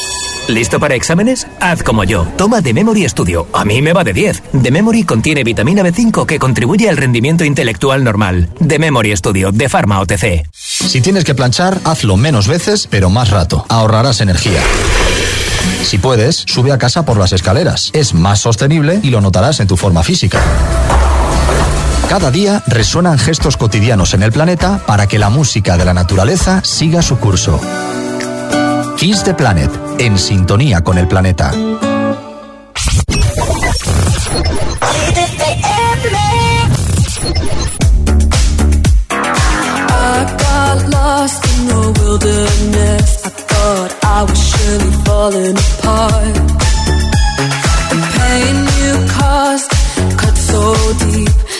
¿Listo 0.47 0.79
para 0.79 0.95
exámenes? 0.95 1.47
Haz 1.59 1.83
como 1.83 2.03
yo. 2.03 2.27
Toma 2.37 2.61
The 2.61 2.73
Memory 2.73 3.07
Studio. 3.07 3.47
A 3.53 3.63
mí 3.63 3.81
me 3.81 3.93
va 3.93 4.03
de 4.03 4.13
10. 4.13 4.43
The 4.63 4.71
Memory 4.71 5.03
contiene 5.03 5.43
vitamina 5.43 5.83
B5 5.83 6.25
que 6.25 6.39
contribuye 6.39 6.89
al 6.89 6.97
rendimiento 6.97 7.45
intelectual 7.45 8.03
normal. 8.03 8.49
The 8.67 8.79
Memory 8.79 9.15
Studio 9.15 9.51
de 9.51 9.69
Pharma 9.69 9.99
OTC. 10.01 10.47
Si 10.51 10.99
tienes 11.01 11.23
que 11.23 11.35
planchar, 11.35 11.79
hazlo 11.85 12.17
menos 12.17 12.47
veces, 12.47 12.87
pero 12.89 13.09
más 13.09 13.29
rato. 13.29 13.65
Ahorrarás 13.69 14.19
energía. 14.19 14.61
Si 15.83 15.97
puedes, 15.97 16.43
sube 16.47 16.71
a 16.71 16.77
casa 16.77 17.05
por 17.05 17.17
las 17.17 17.33
escaleras. 17.33 17.91
Es 17.93 18.13
más 18.13 18.39
sostenible 18.39 18.99
y 19.03 19.09
lo 19.09 19.21
notarás 19.21 19.59
en 19.59 19.67
tu 19.67 19.77
forma 19.77 20.03
física. 20.03 20.41
Cada 22.09 22.29
día 22.29 22.61
resuenan 22.67 23.17
gestos 23.17 23.55
cotidianos 23.55 24.13
en 24.13 24.23
el 24.23 24.33
planeta 24.33 24.81
para 24.85 25.07
que 25.07 25.17
la 25.17 25.29
música 25.29 25.77
de 25.77 25.85
la 25.85 25.93
naturaleza 25.93 26.61
siga 26.63 27.01
su 27.01 27.17
curso. 27.19 27.61
Kiss 29.01 29.23
the 29.23 29.33
Planet, 29.33 29.71
en 29.97 30.15
sintonía 30.15 30.83
con 30.83 30.95
el 30.99 31.07
planeta. 31.07 31.51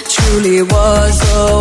Truly 0.07 0.61
was 0.63 1.21
a. 1.33 1.51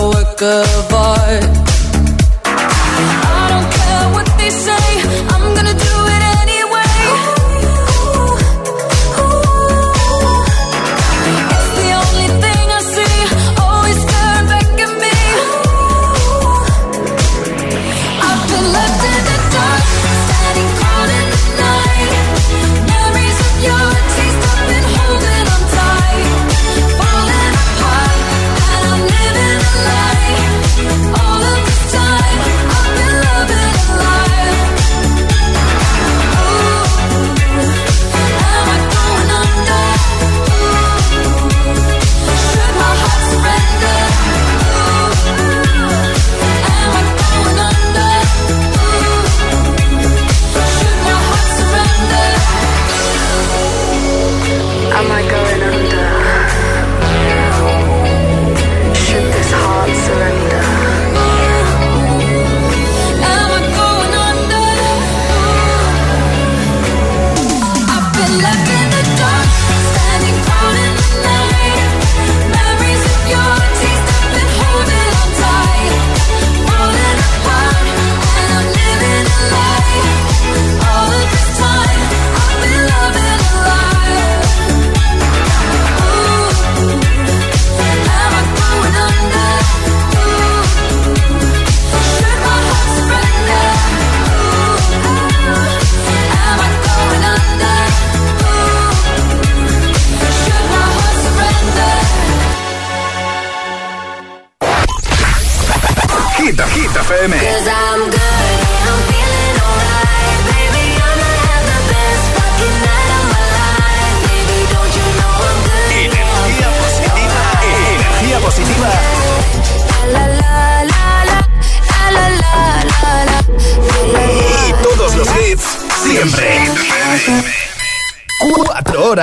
What 4.12 4.26
they 4.38 4.50
say, 4.50 4.84
I'm 5.32 5.54
gonna 5.54 5.74
do 5.74 5.99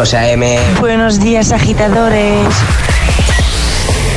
José 0.00 0.16
A.M. 0.16 0.58
Buenos 0.80 1.20
días, 1.20 1.52
agitadores. 1.52 2.48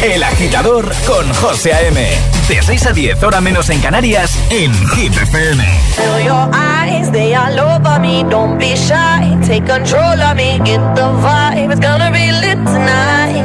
El 0.01 0.23
Agitador 0.23 0.89
con 1.05 1.33
José 1.33 1.73
A.M. 1.73 2.09
De 2.47 2.61
6 2.61 2.85
a 2.85 2.93
10, 2.93 3.21
hora 3.21 3.41
menos 3.41 3.69
en 3.69 3.81
Canarias, 3.81 4.31
en 4.49 4.73
Hit 4.91 5.11
FM. 5.11 5.61
Feel 5.93 6.25
your 6.25 6.49
eyes, 6.53 7.11
they 7.11 7.35
all 7.35 7.59
over 7.59 7.99
me. 7.99 8.23
Don't 8.29 8.57
be 8.57 8.77
shy, 8.77 9.37
take 9.45 9.65
control 9.65 10.21
of 10.21 10.37
me. 10.37 10.57
Get 10.63 10.79
the 10.95 11.01
vibe, 11.01 11.73
it's 11.73 11.81
gonna 11.81 12.09
be 12.11 12.31
lit 12.31 12.63
tonight. 12.63 13.43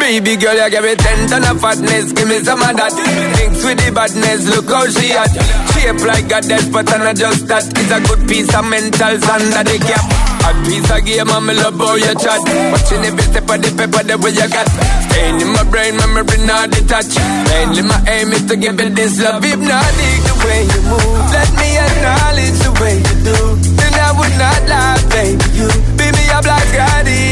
Baby 0.00 0.36
girl, 0.38 0.56
you 0.56 0.68
give 0.68 0.82
me 0.82 0.96
ten 0.96 1.28
ton 1.28 1.44
of 1.44 1.60
fatness, 1.60 2.12
give 2.12 2.26
me 2.26 2.42
some 2.42 2.60
of 2.60 2.76
that. 2.76 2.92
Mix 3.36 3.64
with 3.64 3.78
the 3.86 3.92
badness, 3.92 4.48
look 4.52 4.68
how 4.68 4.84
she 4.86 5.12
at. 5.12 5.30
Shape 5.74 6.04
like 6.04 6.24
a 6.24 6.40
death, 6.40 6.72
but 6.72 6.92
I'm 6.92 7.04
not 7.04 7.14
just 7.14 7.46
that. 7.46 7.62
It's 7.78 7.92
a 7.92 8.00
good 8.00 8.28
piece 8.28 8.52
of 8.52 8.64
mental 8.68 9.14
under 9.30 9.62
the 9.62 9.78
cap. 9.86 10.35
A 10.46 10.54
piece 10.62 10.90
of 10.94 11.02
game, 11.04 11.26
I'm 11.26 11.46
love 11.50 11.74
how 11.74 11.98
you 11.98 12.14
chat. 12.22 12.38
Watching 12.70 13.02
every 13.02 13.24
step 13.26 13.50
of 13.50 13.58
the 13.58 13.70
paper, 13.74 14.02
the 14.06 14.14
way 14.14 14.30
you 14.30 14.46
got. 14.46 14.70
Staying 15.10 15.42
in 15.42 15.50
my 15.50 15.66
brain, 15.66 15.98
memory 15.98 16.38
not 16.46 16.70
detached. 16.70 17.18
Mainly 17.50 17.82
my 17.82 17.98
aim 18.06 18.30
is 18.30 18.46
to 18.46 18.54
give 18.54 18.78
you 18.78 18.90
this 18.94 19.18
love. 19.18 19.42
Hypnotic 19.42 20.18
the 20.22 20.34
way 20.46 20.62
you 20.70 20.80
move. 20.86 21.18
Let 21.34 21.50
me 21.58 21.68
acknowledge 21.74 22.58
the 22.62 22.70
way 22.78 22.94
you 22.94 23.16
do. 23.26 23.38
Then 23.74 23.94
I 23.98 24.14
would 24.14 24.34
not 24.38 24.60
lie, 24.70 25.02
baby. 25.10 25.46
You 25.58 25.66
beat 25.98 26.14
me 26.14 26.24
up 26.30 26.46
like 26.46 26.62
Scotty. 26.70 27.26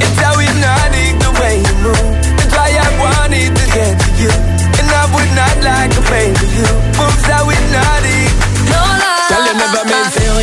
It's 0.00 0.18
how 0.24 0.40
hypnotic 0.40 1.20
the 1.20 1.30
way 1.36 1.60
you 1.60 1.74
move. 1.84 2.16
That's 2.40 2.54
why 2.56 2.80
I 2.80 2.88
wanted 2.96 3.52
to 3.60 3.64
get 3.76 3.92
to 4.00 4.08
you. 4.24 4.32
And 4.80 4.88
I 4.88 5.04
would 5.12 5.32
not 5.36 5.56
like 5.60 5.92
a 5.92 6.02
baby 6.08 6.48
you. 6.64 6.70
Moves 6.96 7.28
how 7.28 7.44
hypnotic. 7.44 8.32
No 8.72 8.80
lie. 8.88 9.28
Tell 9.28 9.44
you 9.44 9.52
never 9.52 9.84
miss. 9.84 10.16
Feel 10.16 10.40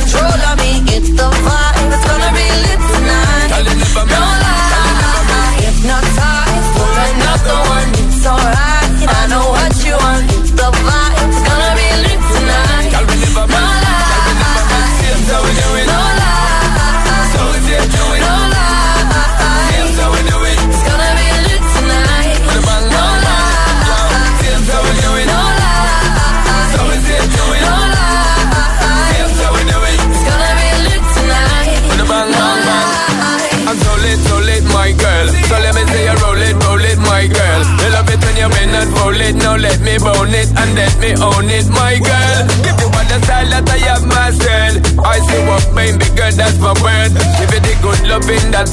control 0.00 0.40
of 0.50 0.56
me. 0.58 0.72
Get 0.88 1.04
the 1.18 1.28
vibe, 1.44 1.92
it's 1.92 2.04
gonna 2.08 2.30
be 2.32 2.46
lit 2.64 2.80
tonight. 2.92 3.48
Tell 3.52 3.64
you 3.68 3.76
never 3.82 4.04
No 4.08 4.20
miss. 4.20 4.42
lie. 4.44 5.56
Hypnotized, 5.64 6.70
pulling 6.76 7.20
up 7.30 7.40
the 7.50 7.58
one 7.76 7.90
roll 8.24 8.69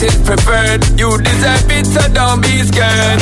is 0.03 0.15
preferred. 0.23 0.83
You 0.99 1.17
deserve 1.17 1.71
it, 1.71 1.86
so 1.86 2.01
don't 2.13 2.41
be 2.41 2.62
scared. 2.63 3.21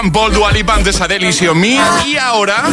San 0.00 0.12
Paul, 0.12 0.32
Dualipa, 0.32 0.76
antes 0.76 0.98
Adele 1.02 1.28
y 1.28 1.32
Xiaomi. 1.34 1.78
Y 2.06 2.16
ahora, 2.16 2.64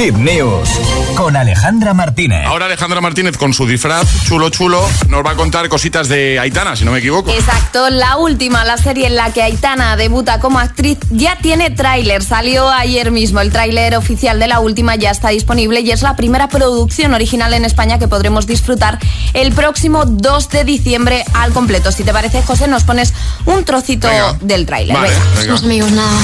Hit 0.00 0.14
News 0.14 0.70
con 1.14 1.36
Alejandra 1.36 1.92
Martínez. 1.92 2.46
ahora 2.46 2.64
Alejandra 2.64 3.02
Martínez 3.02 3.36
con 3.36 3.52
su 3.52 3.66
disfraz 3.66 4.06
chulo 4.24 4.48
chulo 4.48 4.82
nos 5.08 5.22
va 5.22 5.32
a 5.32 5.34
contar 5.34 5.68
cositas 5.68 6.08
de 6.08 6.38
Aitana, 6.38 6.74
si 6.74 6.86
no 6.86 6.92
me 6.92 7.00
equivoco. 7.00 7.30
Exacto, 7.30 7.90
la 7.90 8.16
última, 8.16 8.64
la 8.64 8.78
serie 8.78 9.08
en 9.08 9.16
la 9.16 9.30
que 9.30 9.42
Aitana 9.42 9.96
debuta 9.96 10.40
como 10.40 10.58
actriz, 10.58 10.96
ya 11.10 11.36
tiene 11.36 11.68
tráiler. 11.68 12.22
Salió 12.22 12.70
ayer 12.70 13.10
mismo. 13.10 13.40
El 13.40 13.52
tráiler 13.52 13.94
oficial 13.94 14.38
de 14.38 14.46
la 14.46 14.60
última 14.60 14.96
ya 14.96 15.10
está 15.10 15.28
disponible 15.28 15.80
y 15.80 15.90
es 15.90 16.00
la 16.00 16.16
primera 16.16 16.48
producción 16.48 17.12
original 17.12 17.52
en 17.52 17.66
España 17.66 17.98
que 17.98 18.08
podremos 18.08 18.46
disfrutar 18.46 18.98
el 19.34 19.52
próximo 19.52 20.06
2 20.06 20.48
de 20.48 20.64
diciembre 20.64 21.26
al 21.34 21.52
completo. 21.52 21.92
Si 21.92 22.04
te 22.04 22.12
parece, 22.14 22.42
José, 22.42 22.68
nos 22.68 22.84
pones 22.84 23.12
un 23.44 23.66
trocito 23.66 24.08
Venga. 24.08 24.38
del 24.40 24.64
tráiler. 24.64 24.96
Vale, 24.96 25.10
Venga. 25.36 25.56
amigos 25.56 25.92
nada. 25.92 26.18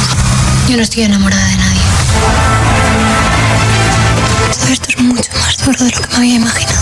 Yo 0.67 0.79
no 0.79 0.83
estoy 0.83 1.03
enamorada 1.03 1.47
de 1.47 1.57
nadie. 1.57 2.66
Duro 5.67 5.85
de 5.85 5.91
lo 5.91 6.01
que 6.01 6.09
me 6.09 6.17
había 6.17 6.35
imaginado. 6.37 6.79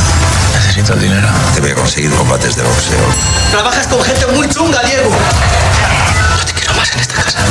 Necesito 0.55 0.95
dinero. 0.97 1.29
Te 1.55 1.61
voy 1.61 1.71
a 1.71 1.75
conseguir 1.75 2.11
combates 2.11 2.57
de 2.57 2.63
boxeo. 2.63 3.07
Trabajas 3.51 3.87
con 3.87 4.03
gente 4.03 4.27
muy 4.27 4.47
chunga, 4.49 4.83
Diego. 4.83 5.11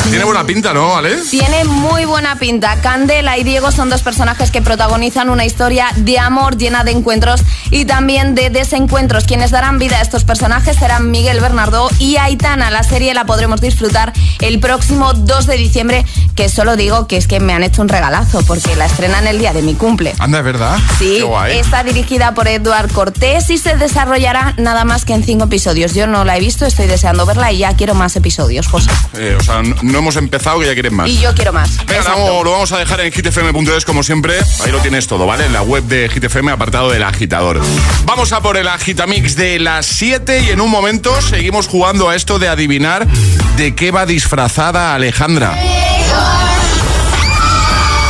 Tiene 0.09 0.25
buena 0.25 0.45
pinta, 0.45 0.73
¿no, 0.73 0.95
Ale? 0.95 1.15
Tiene 1.31 1.63
muy 1.63 2.05
buena 2.05 2.35
pinta. 2.35 2.81
Candela 2.81 3.37
y 3.37 3.43
Diego 3.43 3.71
son 3.71 3.89
dos 3.89 4.01
personajes 4.03 4.51
que 4.51 4.61
protagonizan 4.61 5.29
una 5.29 5.45
historia 5.45 5.87
de 5.95 6.19
amor 6.19 6.57
llena 6.57 6.83
de 6.83 6.91
encuentros 6.91 7.41
y 7.71 7.85
también 7.85 8.35
de 8.35 8.49
desencuentros. 8.49 9.23
Quienes 9.23 9.51
darán 9.51 9.79
vida 9.79 9.97
a 9.97 10.01
estos 10.01 10.23
personajes 10.25 10.75
serán 10.77 11.09
Miguel 11.09 11.39
Bernardo 11.39 11.89
y 11.99 12.17
Aitana. 12.17 12.69
La 12.69 12.83
serie 12.83 13.13
la 13.13 13.25
podremos 13.25 13.61
disfrutar 13.61 14.13
el 14.41 14.59
próximo 14.59 15.13
2 15.13 15.45
de 15.47 15.57
diciembre, 15.57 16.05
que 16.35 16.49
solo 16.49 16.75
digo 16.75 17.07
que 17.07 17.17
es 17.17 17.27
que 17.27 17.39
me 17.39 17.53
han 17.53 17.63
hecho 17.63 17.81
un 17.81 17.89
regalazo 17.89 18.41
porque 18.45 18.75
la 18.75 18.85
estrenan 18.85 19.25
el 19.25 19.39
día 19.39 19.53
de 19.53 19.61
mi 19.61 19.73
cumple. 19.73 20.13
Anda, 20.19 20.39
es 20.39 20.45
verdad. 20.45 20.77
Sí, 20.99 21.15
Qué 21.19 21.23
guay. 21.23 21.57
está 21.57 21.83
dirigida 21.83 22.33
por 22.33 22.47
Eduard 22.47 22.91
Cortés 22.91 23.49
y 23.49 23.57
se 23.57 23.77
desarrollará 23.77 24.53
nada 24.57 24.83
más 24.83 25.05
que 25.05 25.13
en 25.13 25.23
cinco 25.23 25.45
episodios. 25.45 25.93
Yo 25.93 26.07
no 26.07 26.25
la 26.25 26.37
he 26.37 26.39
visto, 26.39 26.65
estoy 26.65 26.87
deseando 26.87 27.25
verla 27.25 27.51
y 27.51 27.59
ya 27.59 27.75
quiero 27.75 27.95
más 27.95 28.15
episodios, 28.15 28.67
José. 28.67 28.91
Eh, 29.23 29.37
o 29.39 29.43
sea, 29.43 29.61
no 29.63 29.97
hemos 29.97 30.15
empezado 30.17 30.59
que 30.59 30.65
ya 30.65 30.73
quieren 30.73 30.93
más. 30.95 31.07
Y 31.07 31.17
yo 31.19 31.33
quiero 31.33 31.53
más. 31.53 31.77
Venga, 31.85 32.03
vamos- 32.09 32.43
lo 32.43 32.51
vamos 32.51 32.71
a 32.73 32.77
dejar 32.77 32.99
en 33.01 33.11
hitfm.es 33.13 33.85
como 33.85 34.03
siempre. 34.03 34.35
Ahí 34.65 34.71
lo 34.71 34.79
tienes 34.79 35.07
todo, 35.07 35.25
¿vale? 35.25 35.45
En 35.45 35.53
la 35.53 35.61
web 35.61 35.83
de 35.85 36.09
GTFM, 36.09 36.51
apartado 36.51 36.89
del 36.91 37.03
agitador. 37.03 37.61
Vamos 38.05 38.33
a 38.33 38.41
por 38.41 38.57
el 38.57 38.67
agitamix 38.67 39.35
de 39.37 39.59
las 39.59 39.85
7 39.85 40.41
y 40.41 40.49
en 40.49 40.59
un 40.59 40.69
momento 40.69 41.21
seguimos 41.21 41.67
jugando 41.67 42.09
a 42.09 42.15
esto 42.15 42.37
de 42.39 42.49
adivinar 42.49 43.07
de 43.55 43.75
qué 43.75 43.91
va 43.91 44.05
disfrazada 44.05 44.93
Alejandra. 44.93 45.51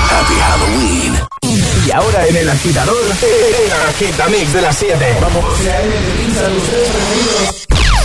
Happy 0.10 0.34
Halloween. 0.42 1.20
Y 1.86 1.92
ahora 1.92 2.26
en 2.28 2.36
el 2.38 2.50
agitador, 2.50 2.96
el 3.22 3.72
agitamix 3.90 4.54
de 4.54 4.62
las 4.62 4.76
7. 4.78 5.18
Vamos. 5.22 5.44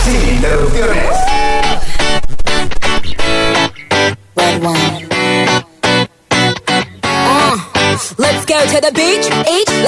Sin 0.05 0.35
interrupciones. 0.35 1.18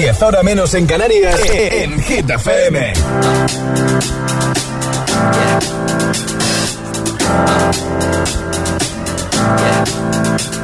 10 0.00 0.44
menos 0.44 0.74
en 0.74 0.86
Canarias, 0.86 1.40
eh, 1.40 1.66
eh. 1.66 1.82
en 1.82 2.00
Hit 2.00 2.30
FM. 2.30 2.92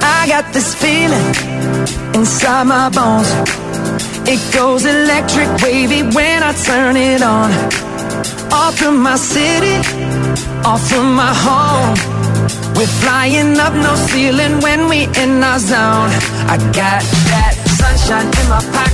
I 0.03 0.29
got 0.29 0.53
this 0.53 0.77
feeling 0.77 1.35
inside 2.15 2.67
my 2.69 2.89
bones. 2.91 3.29
It 4.29 4.39
goes 4.55 4.85
electric 4.85 5.49
wavy 5.65 6.03
when 6.15 6.45
I 6.45 6.53
turn 6.65 6.97
it 6.97 7.21
on. 7.21 7.51
Off 8.53 8.79
from 8.79 9.03
my 9.03 9.17
city, 9.17 9.79
off 10.65 10.81
from 10.89 11.17
my 11.17 11.35
home. 11.35 11.95
We're 12.77 12.87
flying 13.03 13.59
up 13.59 13.75
no 13.75 13.97
ceiling 13.97 14.61
when 14.61 14.89
we 14.89 15.09
in 15.21 15.43
our 15.43 15.59
zone. 15.59 16.11
I 16.47 16.57
got 16.73 17.03
that 17.31 17.55
sunshine 17.67 18.27
in 18.27 18.49
my 18.49 18.61
pocket. 18.73 18.94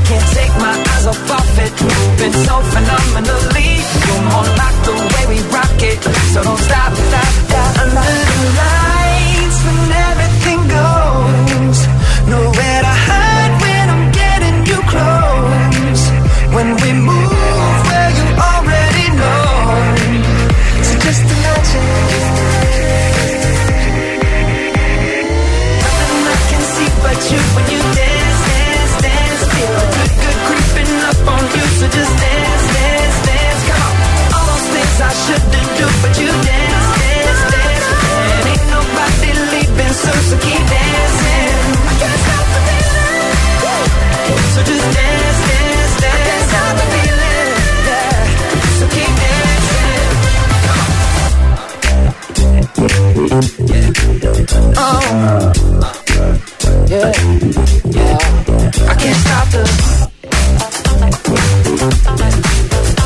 can't 0.11 0.29
take 0.35 0.55
my 0.59 0.75
eyes 0.91 1.05
off 1.07 1.31
of 1.39 1.59
it, 1.65 1.73
moving 1.87 2.35
so 2.47 2.55
phenomenally. 2.73 3.71
You're 4.05 4.25
more 4.31 4.49
like 4.61 4.77
the 4.87 4.95
way 5.11 5.23
we 5.31 5.37
rock 5.55 5.79
it, 5.91 5.99
so 6.33 6.43
don't 6.43 6.63
stop, 6.67 6.91
stop, 7.07 7.31
stop. 7.47 7.71
Under 7.83 8.07
the 8.31 8.39
lights 8.61 9.57
when 9.65 9.81
everything 10.09 10.61
goes, 10.79 11.79
nowhere 12.33 12.81
to 12.87 12.93
hide 13.07 13.53
when 13.63 13.85
I'm 13.95 14.05
getting 14.21 14.57
you 14.69 14.79
close. 14.91 16.03
When 16.55 16.69
we 16.81 16.89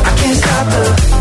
I 0.06 0.18
can't 0.18 0.38
stop 0.38 0.66
the 0.68 1.15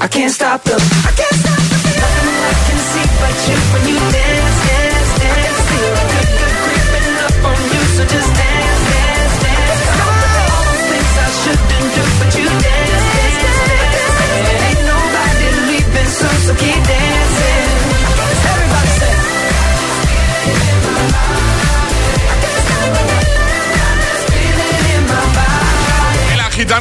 I 0.00 0.06
can't 0.06 0.30
stop 0.32 0.62
the. 0.62 0.74
I 0.74 1.10
can't 1.10 1.34
stop 1.42 1.58
the. 1.58 1.78
Nothing 1.98 2.30
I 2.38 2.54
can 2.66 2.78
see 2.90 3.06
but 3.18 3.34
you 3.48 3.56
when 3.72 3.82
you 3.88 3.98
dance, 4.12 4.27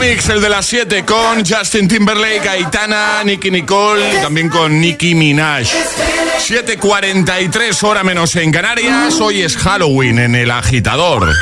Agitamix, 0.07 0.29
el 0.29 0.41
de 0.41 0.49
las 0.49 0.65
7 0.65 1.05
con 1.05 1.45
Justin 1.45 1.87
Timberlake, 1.87 2.47
Aitana, 2.47 3.23
Nicky 3.25 3.51
Nicole 3.51 4.15
y 4.15 4.21
también 4.21 4.47
con 4.47 4.79
Nicki 4.79 5.15
Minaj. 5.15 5.67
7.43 5.67 7.83
hora 7.83 8.03
menos 8.03 8.35
en 8.37 8.51
Canarias, 8.51 9.19
hoy 9.19 9.41
es 9.41 9.57
Halloween 9.57 10.19
en 10.19 10.35
el 10.35 10.51
agitador. 10.51 11.33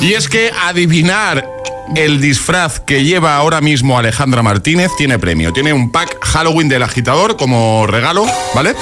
Y 0.00 0.14
es 0.14 0.28
que 0.28 0.50
adivinar 0.64 1.59
el 1.96 2.20
disfraz 2.20 2.80
que 2.80 3.04
lleva 3.04 3.36
ahora 3.36 3.60
mismo 3.60 3.98
Alejandra 3.98 4.42
Martínez 4.42 4.90
tiene 4.96 5.18
premio. 5.18 5.52
Tiene 5.52 5.72
un 5.72 5.90
pack 5.90 6.24
Halloween 6.24 6.68
del 6.68 6.82
agitador 6.82 7.36
como 7.36 7.86
regalo, 7.86 8.26
¿vale? 8.54 8.74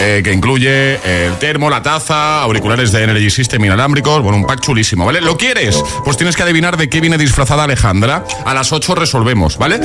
Eh, 0.00 0.20
que 0.22 0.32
incluye 0.32 0.94
el 1.26 1.36
termo, 1.38 1.70
la 1.70 1.82
taza, 1.82 2.42
auriculares 2.42 2.92
de 2.92 3.04
Energy 3.04 3.30
System 3.30 3.64
inalámbricos. 3.64 4.22
Bueno, 4.22 4.38
un 4.38 4.46
pack 4.46 4.60
chulísimo, 4.60 5.06
¿vale? 5.06 5.20
¿Lo 5.20 5.36
quieres? 5.36 5.82
Pues 6.04 6.16
tienes 6.16 6.36
que 6.36 6.42
adivinar 6.42 6.76
de 6.76 6.88
qué 6.88 7.00
viene 7.00 7.18
disfrazada 7.18 7.64
Alejandra. 7.64 8.24
A 8.44 8.54
las 8.54 8.72
8 8.72 8.94
resolvemos, 8.94 9.58
¿vale? 9.58 9.80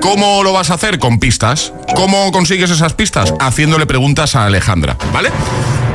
¿Cómo 0.00 0.42
lo 0.42 0.52
vas 0.52 0.70
a 0.70 0.74
hacer? 0.74 0.98
Con 0.98 1.18
pistas. 1.18 1.72
¿Cómo 1.94 2.30
consigues 2.32 2.70
esas 2.70 2.92
pistas? 2.94 3.34
Haciéndole 3.40 3.86
preguntas 3.86 4.36
a 4.36 4.46
Alejandra, 4.46 4.96
¿vale? 5.12 5.30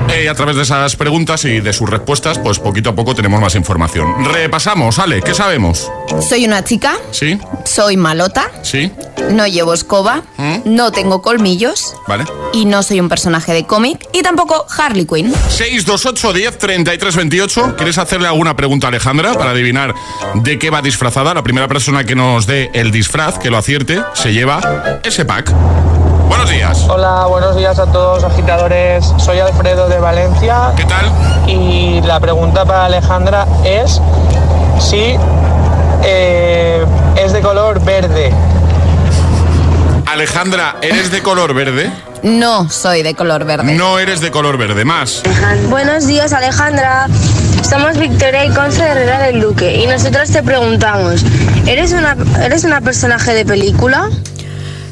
Eh, 0.10 0.24
y 0.26 0.28
a 0.28 0.36
través 0.36 0.56
de 0.56 0.62
esas 0.64 0.96
preguntas 0.96 1.44
y 1.46 1.60
de 1.60 1.74
sus 1.74 1.90
respuestas, 1.90 2.38
pues 2.40 2.60
poquito 2.60 2.92
a 2.92 2.96
poco 2.96 3.16
tenemos 3.16 3.42
más 3.42 3.56
información. 3.56 4.26
Repasamos, 4.26 5.00
Ale, 5.00 5.22
¿qué 5.22 5.34
sabemos? 5.34 5.92
Soy 6.28 6.46
una 6.46 6.64
chica, 6.64 6.96
¿Sí? 7.12 7.40
soy 7.66 7.98
malota, 7.98 8.52
¿Sí? 8.62 8.92
no 9.32 9.48
llevo 9.48 9.74
escoba, 9.74 10.22
¿Mm? 10.38 10.58
no 10.66 10.92
tengo 10.92 11.22
colmillos 11.22 11.96
¿Vale? 12.08 12.26
y 12.52 12.66
no 12.66 12.84
soy 12.84 13.00
un 13.00 13.10
personaje 13.10 13.54
de 13.54 13.66
cómic 13.66 14.06
y 14.14 14.22
tampoco 14.22 14.66
Harley 14.78 15.06
Quinn. 15.06 15.34
628 15.50 16.34
10 16.34 16.58
33 16.58 17.16
28. 17.16 17.76
¿Quieres 17.78 17.98
hacerle 17.98 18.28
alguna 18.28 18.56
pregunta 18.56 18.88
a 18.88 18.90
Alejandra 18.90 19.34
para 19.34 19.52
adivinar 19.52 19.96
de 20.36 20.60
qué 20.60 20.70
va 20.70 20.82
disfrazada? 20.82 21.34
La 21.34 21.44
primera 21.44 21.68
persona 21.68 22.04
que 22.04 22.16
nos 22.16 22.46
dé 22.46 22.70
el 22.74 22.92
disfraz, 22.92 23.40
que 23.40 23.50
lo 23.50 23.58
acierte, 23.58 24.02
se 24.14 24.34
lleva 24.34 25.00
ese 25.04 25.26
pack. 25.26 25.52
Buenos 26.28 26.50
días. 26.50 26.86
Hola, 26.90 27.26
buenos 27.28 27.56
días 27.56 27.78
a 27.80 27.92
todos 27.92 28.24
agitadores. 28.24 29.06
Soy 29.20 29.40
Alfredo 29.40 29.88
de 29.88 29.93
Valencia. 30.00 30.72
¿Qué 30.76 30.86
tal? 30.86 31.12
Y 31.48 32.02
la 32.02 32.20
pregunta 32.20 32.66
para 32.66 32.86
Alejandra 32.86 33.46
es 33.64 34.02
si 34.80 35.16
eh, 36.04 36.86
es 37.18 37.34
de 37.34 37.42
color 37.42 37.84
verde. 37.84 38.32
Alejandra, 40.06 40.76
¿eres 40.82 41.12
de 41.12 41.22
color 41.22 41.54
verde? 41.54 41.92
No 42.24 42.70
soy 42.70 43.04
de 43.04 43.16
color 43.16 43.46
verde. 43.46 43.74
No 43.74 44.00
eres 44.00 44.22
de 44.22 44.32
color 44.32 44.58
verde. 44.58 44.86
Más. 44.86 45.24
Buenos 45.70 46.08
días 46.08 46.34
Alejandra, 46.34 47.08
somos 47.68 47.98
Victoria 47.98 48.46
y 48.46 48.50
Conce 48.50 48.84
de 48.84 48.90
Herrera 48.90 49.20
del 49.24 49.42
Duque 49.42 49.76
y 49.76 49.88
nosotros 49.88 50.30
te 50.30 50.44
preguntamos, 50.44 51.24
¿eres 51.66 51.92
una, 51.94 52.16
¿eres 52.42 52.64
una 52.64 52.82
personaje 52.82 53.34
de 53.34 53.46
película? 53.46 54.10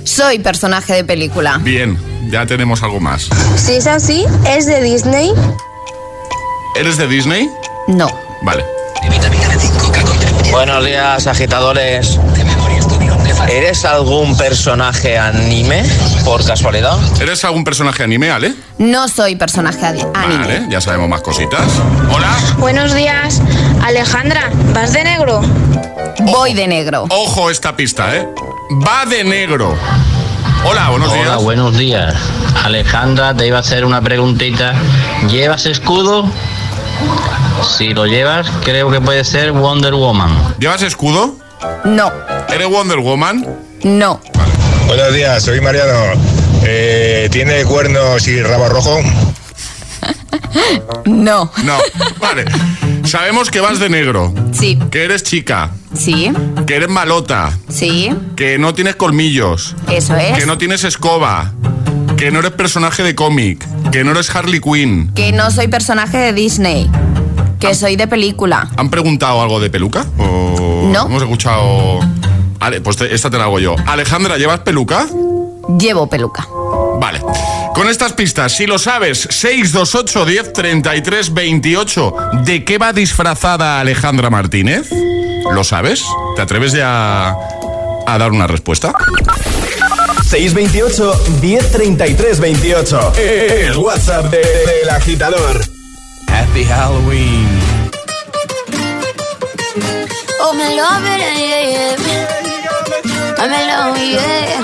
Soy 0.03 0.39
personaje 0.39 0.93
de 0.93 1.03
película. 1.03 1.57
Bien, 1.61 1.97
ya 2.29 2.45
tenemos 2.45 2.83
algo 2.83 2.99
más. 2.99 3.29
Si 3.55 3.73
es 3.73 3.87
así, 3.87 4.25
¿es 4.49 4.65
de 4.65 4.81
Disney? 4.81 5.31
¿Eres 6.79 6.97
de 6.97 7.07
Disney? 7.07 7.49
No. 7.87 8.09
Vale. 8.41 8.65
Buenos 10.51 10.85
días, 10.85 11.27
agitadores. 11.27 12.19
¿Eres 13.49 13.85
algún 13.85 14.37
personaje 14.37 15.17
anime 15.17 15.83
por 16.23 16.45
casualidad? 16.45 16.97
¿Eres 17.19 17.43
algún 17.43 17.63
personaje 17.63 18.03
anime, 18.03 18.29
Ale? 18.31 18.53
No 18.77 19.07
soy 19.07 19.35
personaje 19.35 19.85
anime. 19.85 20.09
Vale, 20.13 20.65
ya 20.69 20.79
sabemos 20.79 21.09
más 21.09 21.21
cositas. 21.21 21.61
Hola. 22.13 22.37
Buenos 22.57 22.93
días, 22.93 23.41
Alejandra, 23.83 24.49
¿vas 24.73 24.93
de 24.93 25.03
negro? 25.03 25.41
Voy 26.19 26.53
de 26.53 26.67
negro. 26.67 27.05
Ojo 27.09 27.49
esta 27.49 27.75
pista, 27.75 28.15
¿eh? 28.15 28.27
Va 28.71 29.05
de 29.05 29.23
negro. 29.23 29.75
Hola, 30.63 30.89
buenos 30.89 31.11
Hola, 31.11 31.21
días. 31.23 31.43
buenos 31.43 31.77
días. 31.77 32.15
Alejandra, 32.63 33.35
te 33.35 33.47
iba 33.47 33.57
a 33.57 33.61
hacer 33.61 33.83
una 33.83 34.01
preguntita. 34.01 34.73
¿Llevas 35.29 35.65
escudo? 35.65 36.25
Si 37.67 37.89
lo 37.89 38.05
llevas, 38.05 38.47
creo 38.63 38.89
que 38.89 39.01
puede 39.01 39.23
ser 39.25 39.51
Wonder 39.51 39.93
Woman. 39.93 40.55
¿Llevas 40.59 40.81
escudo? 40.83 41.35
No. 41.83 42.11
¿Eres 42.49 42.69
Wonder 42.69 42.99
Woman? 42.99 43.45
No. 43.83 44.21
Buenos 44.87 45.13
días, 45.13 45.43
soy 45.43 45.59
Mariano. 45.61 46.13
Eh, 46.63 47.27
¿Tiene 47.31 47.63
cuernos 47.65 48.27
y 48.27 48.41
rabo 48.41 48.69
rojo? 48.69 48.99
No. 51.05 51.51
No. 51.63 51.77
Vale. 52.19 52.45
Sabemos 53.11 53.51
que 53.51 53.59
vas 53.59 53.77
de 53.77 53.89
negro. 53.89 54.33
Sí. 54.53 54.79
Que 54.89 55.03
eres 55.03 55.23
chica. 55.23 55.71
Sí. 55.93 56.31
Que 56.65 56.75
eres 56.77 56.87
malota. 56.87 57.51
Sí. 57.67 58.09
Que 58.37 58.57
no 58.57 58.73
tienes 58.73 58.95
colmillos. 58.95 59.75
Eso 59.91 60.15
es. 60.15 60.37
Que 60.37 60.45
no 60.45 60.57
tienes 60.57 60.85
escoba. 60.85 61.51
Que 62.15 62.31
no 62.31 62.39
eres 62.39 62.51
personaje 62.51 63.03
de 63.03 63.13
cómic. 63.13 63.67
Que 63.91 64.05
no 64.05 64.11
eres 64.11 64.33
Harley 64.33 64.61
Quinn. 64.61 65.11
Que 65.13 65.33
no 65.33 65.51
soy 65.51 65.67
personaje 65.67 66.17
de 66.19 66.31
Disney. 66.31 66.89
Que 67.59 67.75
soy 67.75 67.97
de 67.97 68.07
película. 68.07 68.69
¿Han 68.77 68.89
preguntado 68.89 69.41
algo 69.41 69.59
de 69.59 69.69
peluca? 69.69 70.05
¿O 70.17 70.89
No. 70.93 71.05
Hemos 71.07 71.21
escuchado. 71.21 71.99
Ale, 72.61 72.79
pues 72.79 72.95
te- 72.95 73.13
esta 73.13 73.29
te 73.29 73.37
la 73.37 73.43
hago 73.43 73.59
yo. 73.59 73.75
Alejandra, 73.87 74.37
¿llevas 74.37 74.59
peluca? 74.61 75.05
Llevo 75.77 76.07
peluca. 76.07 76.47
Vale. 77.01 77.19
Con 77.73 77.89
estas 77.89 78.13
pistas, 78.13 78.55
si 78.55 78.67
lo 78.67 78.77
sabes, 78.77 79.27
628 79.29 80.25
10 80.25 80.53
33 80.53 81.33
28, 81.33 82.15
¿de 82.45 82.63
qué 82.65 82.77
va 82.77 82.93
disfrazada 82.93 83.79
Alejandra 83.79 84.29
Martínez? 84.29 84.89
¿Lo 85.51 85.63
sabes? 85.63 86.03
¿Te 86.35 86.41
atreves 86.41 86.73
ya 86.73 87.29
a 88.05 88.17
dar 88.17 88.31
una 88.31 88.47
respuesta? 88.47 88.93
628 90.29 91.23
1033 91.41 92.39
28. 92.39 93.13
El 93.17 93.77
WhatsApp 93.77 94.25
de- 94.29 94.37
del 94.37 94.89
agitador. 94.89 95.61
Happy 96.27 96.63
Halloween. 96.65 97.47
Oh, 100.43 100.53
me 100.53 100.75
love 100.75 101.05
it, 101.05 101.19
yeah, 101.37 101.61
yeah. 101.69 101.95
I'm 103.37 103.51
alone, 103.51 104.11
yeah. 104.11 104.63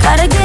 gotta 0.00 0.28
get 0.28 0.39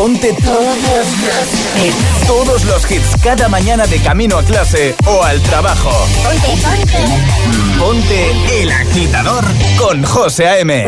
Ponte 0.00 0.32
todos 0.32 0.78
los 0.78 2.26
todos 2.26 2.64
los 2.64 2.90
hits 2.90 3.16
cada 3.22 3.50
mañana 3.50 3.86
de 3.86 3.98
camino 3.98 4.38
a 4.38 4.42
clase 4.42 4.94
o 5.04 5.22
al 5.22 5.38
trabajo. 5.42 5.90
Ponte, 6.24 6.48
ponte. 6.62 7.78
Ponte 7.78 8.62
el 8.62 8.72
agitador 8.72 9.44
con 9.76 10.02
José 10.02 10.48
A.M. 10.48 10.84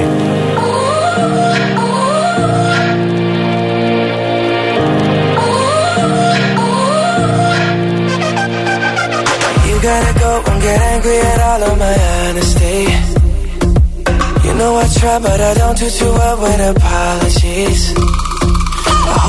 You 9.67 9.81
gotta 9.83 10.19
go 10.21 10.43
and 10.47 10.63
get 10.63 10.81
angry 10.81 11.19
at 11.19 11.39
all 11.39 11.63
of 11.65 11.79
my 11.79 11.97
honesty. 12.31 12.87
You 14.43 14.55
know 14.55 14.79
I 14.79 14.89
try, 14.99 15.19
but 15.19 15.39
I 15.39 15.53
don't 15.53 15.79
do 15.79 15.91
too 15.91 16.13
well 16.13 16.41
with 16.41 16.77
apologies. 16.77 18.12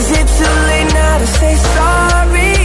Is 0.00 0.10
it 0.12 0.26
too 0.38 0.54
late 0.70 0.90
now 0.94 1.18
to 1.18 1.26
say 1.26 1.54
sorry? 1.76 2.56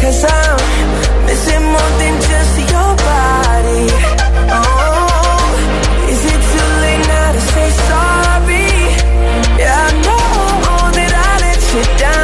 Cause 0.00 0.20
I'm 0.24 1.26
missing 1.26 1.64
more 1.74 1.92
than 2.00 2.14
just 2.30 2.54
your 2.72 2.90
body 3.10 3.84
Oh, 4.58 5.48
is 6.12 6.22
it 6.32 6.40
too 6.52 6.70
late 6.84 7.04
now 7.14 7.32
to 7.36 7.40
say 7.52 7.68
sorry? 7.90 8.70
Yeah, 9.58 9.86
I 9.86 9.90
know 10.06 10.90
that 10.96 11.12
I 11.26 11.32
let 11.44 11.60
you 11.74 11.84
down 11.98 12.23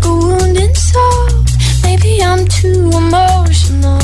like 0.00 0.04
a 0.04 0.14
wounded 0.14 0.76
soul. 0.76 1.28
Maybe 1.82 2.22
I'm 2.22 2.46
too 2.46 2.90
emotional, 2.94 3.99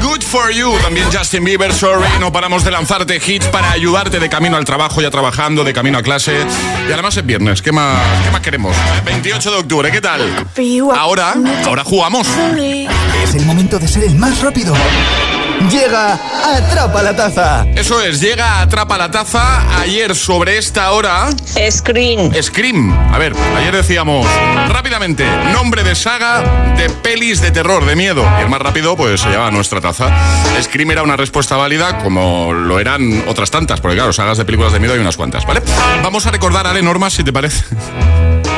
Good 0.00 0.22
For 0.22 0.50
You. 0.50 0.72
También 0.82 1.06
Justin 1.12 1.44
Bieber, 1.44 1.72
Sorry. 1.72 2.08
No 2.20 2.32
paramos 2.32 2.64
de 2.64 2.70
lanzarte 2.70 3.20
hits 3.24 3.46
para 3.46 3.70
ayudarte 3.72 4.18
de 4.18 4.28
camino 4.28 4.56
al 4.56 4.64
trabajo, 4.64 5.00
ya 5.00 5.10
trabajando, 5.10 5.64
de 5.64 5.72
camino 5.72 5.98
a 5.98 6.02
clase. 6.02 6.46
Y 6.88 6.92
además 6.92 7.16
es 7.16 7.26
viernes. 7.26 7.62
¿Qué 7.62 7.72
más, 7.72 7.98
qué 8.24 8.30
más 8.30 8.40
queremos? 8.40 8.76
28 9.04 9.50
de 9.50 9.56
octubre, 9.58 9.90
¿qué 9.90 10.00
tal? 10.00 10.46
Ahora, 10.96 11.34
ahora 11.66 11.84
jugamos. 11.84 12.26
Es 13.24 13.34
el 13.34 13.44
momento 13.44 13.78
de 13.78 13.88
ser 13.88 14.04
el 14.04 14.14
más 14.14 14.40
rápido. 14.40 14.74
Llega 15.70 16.18
Atrapa 16.56 17.02
la 17.02 17.14
Taza. 17.14 17.66
Eso 17.76 18.00
es, 18.00 18.20
llega 18.20 18.60
Atrapa 18.60 18.98
la 18.98 19.10
Taza. 19.10 19.80
Ayer 19.80 20.14
sobre 20.14 20.58
esta 20.58 20.90
hora... 20.92 21.28
Scream. 21.70 22.32
Scream. 22.40 22.92
A 23.12 23.18
ver, 23.18 23.34
ayer 23.56 23.74
decíamos 23.74 24.26
rápidamente, 24.68 25.24
nombre 25.52 25.84
de 25.84 25.94
saga 25.94 26.74
de 26.76 26.90
pelis 26.90 27.40
de 27.40 27.50
terror, 27.50 27.84
de 27.84 27.96
miedo. 27.96 28.24
Y 28.38 28.42
el 28.42 28.48
más 28.48 28.60
rápido, 28.60 28.96
pues 28.96 29.20
se 29.20 29.30
llama 29.30 29.50
nuestra 29.50 29.80
taza. 29.80 30.10
Scream 30.60 30.90
era 30.90 31.02
una 31.02 31.16
respuesta 31.16 31.56
válida, 31.56 31.98
como 31.98 32.52
lo 32.52 32.80
eran 32.80 33.24
otras 33.28 33.50
tantas, 33.50 33.80
porque 33.80 33.96
claro, 33.96 34.12
sagas 34.12 34.38
de 34.38 34.44
películas 34.44 34.72
de 34.72 34.80
miedo 34.80 34.94
hay 34.94 35.00
unas 35.00 35.16
cuantas, 35.16 35.46
¿vale? 35.46 35.62
Vamos 36.02 36.26
a 36.26 36.30
recordar, 36.30 36.66
Ale, 36.66 36.82
normas, 36.82 37.12
si 37.12 37.24
te 37.24 37.32
parece. 37.32 37.64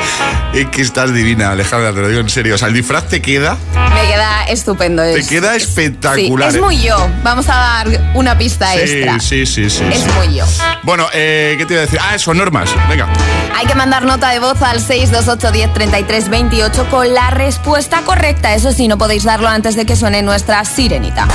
Es 0.55 0.69
que 0.69 0.83
estás 0.83 1.13
divina, 1.13 1.51
Alejandra, 1.51 1.93
te 1.93 2.01
lo 2.01 2.09
digo 2.09 2.21
en 2.21 2.29
serio. 2.29 2.55
O 2.55 2.59
sea, 2.59 2.69
el 2.69 2.75
disfraz 2.75 3.09
te 3.09 3.21
queda. 3.21 3.59
Me 3.93 4.07
queda 4.07 4.45
estupendo. 4.45 5.03
Te 5.03 5.27
queda 5.27 5.57
espectacular. 5.57 6.51
Es 6.51 6.55
¿eh? 6.55 6.61
muy 6.61 6.81
yo. 6.81 7.11
Vamos 7.25 7.49
a 7.49 7.55
dar 7.55 7.89
una 8.15 8.39
pista 8.39 8.73
sí, 8.73 8.79
extra. 8.79 9.19
Sí, 9.19 9.47
sí, 9.47 9.69
sí. 9.69 9.83
Es 9.93 10.07
muy 10.15 10.37
yo. 10.37 10.45
Bueno, 10.85 11.09
eh, 11.13 11.57
¿qué 11.59 11.67
te 11.67 11.75
iba 11.75 11.83
a 11.83 11.87
decir? 11.87 11.99
Ah, 12.01 12.17
son 12.21 12.39
normas. 12.39 12.71
Venga. 12.89 13.09
Hay 13.57 13.67
que 13.67 13.75
mandar 13.75 14.05
nota 14.05 14.31
de 14.31 14.39
voz 14.39 14.63
al 14.63 14.81
628103328 14.81 16.89
con 16.89 17.13
la 17.13 17.31
respuesta 17.31 18.03
correcta. 18.03 18.55
Eso 18.55 18.71
sí, 18.71 18.87
no 18.87 18.97
podéis 18.97 19.25
darlo 19.25 19.49
antes 19.49 19.75
de 19.75 19.87
que 19.87 19.97
suene 19.97 20.23
nuestra 20.23 20.65
sirenita. 20.65 21.27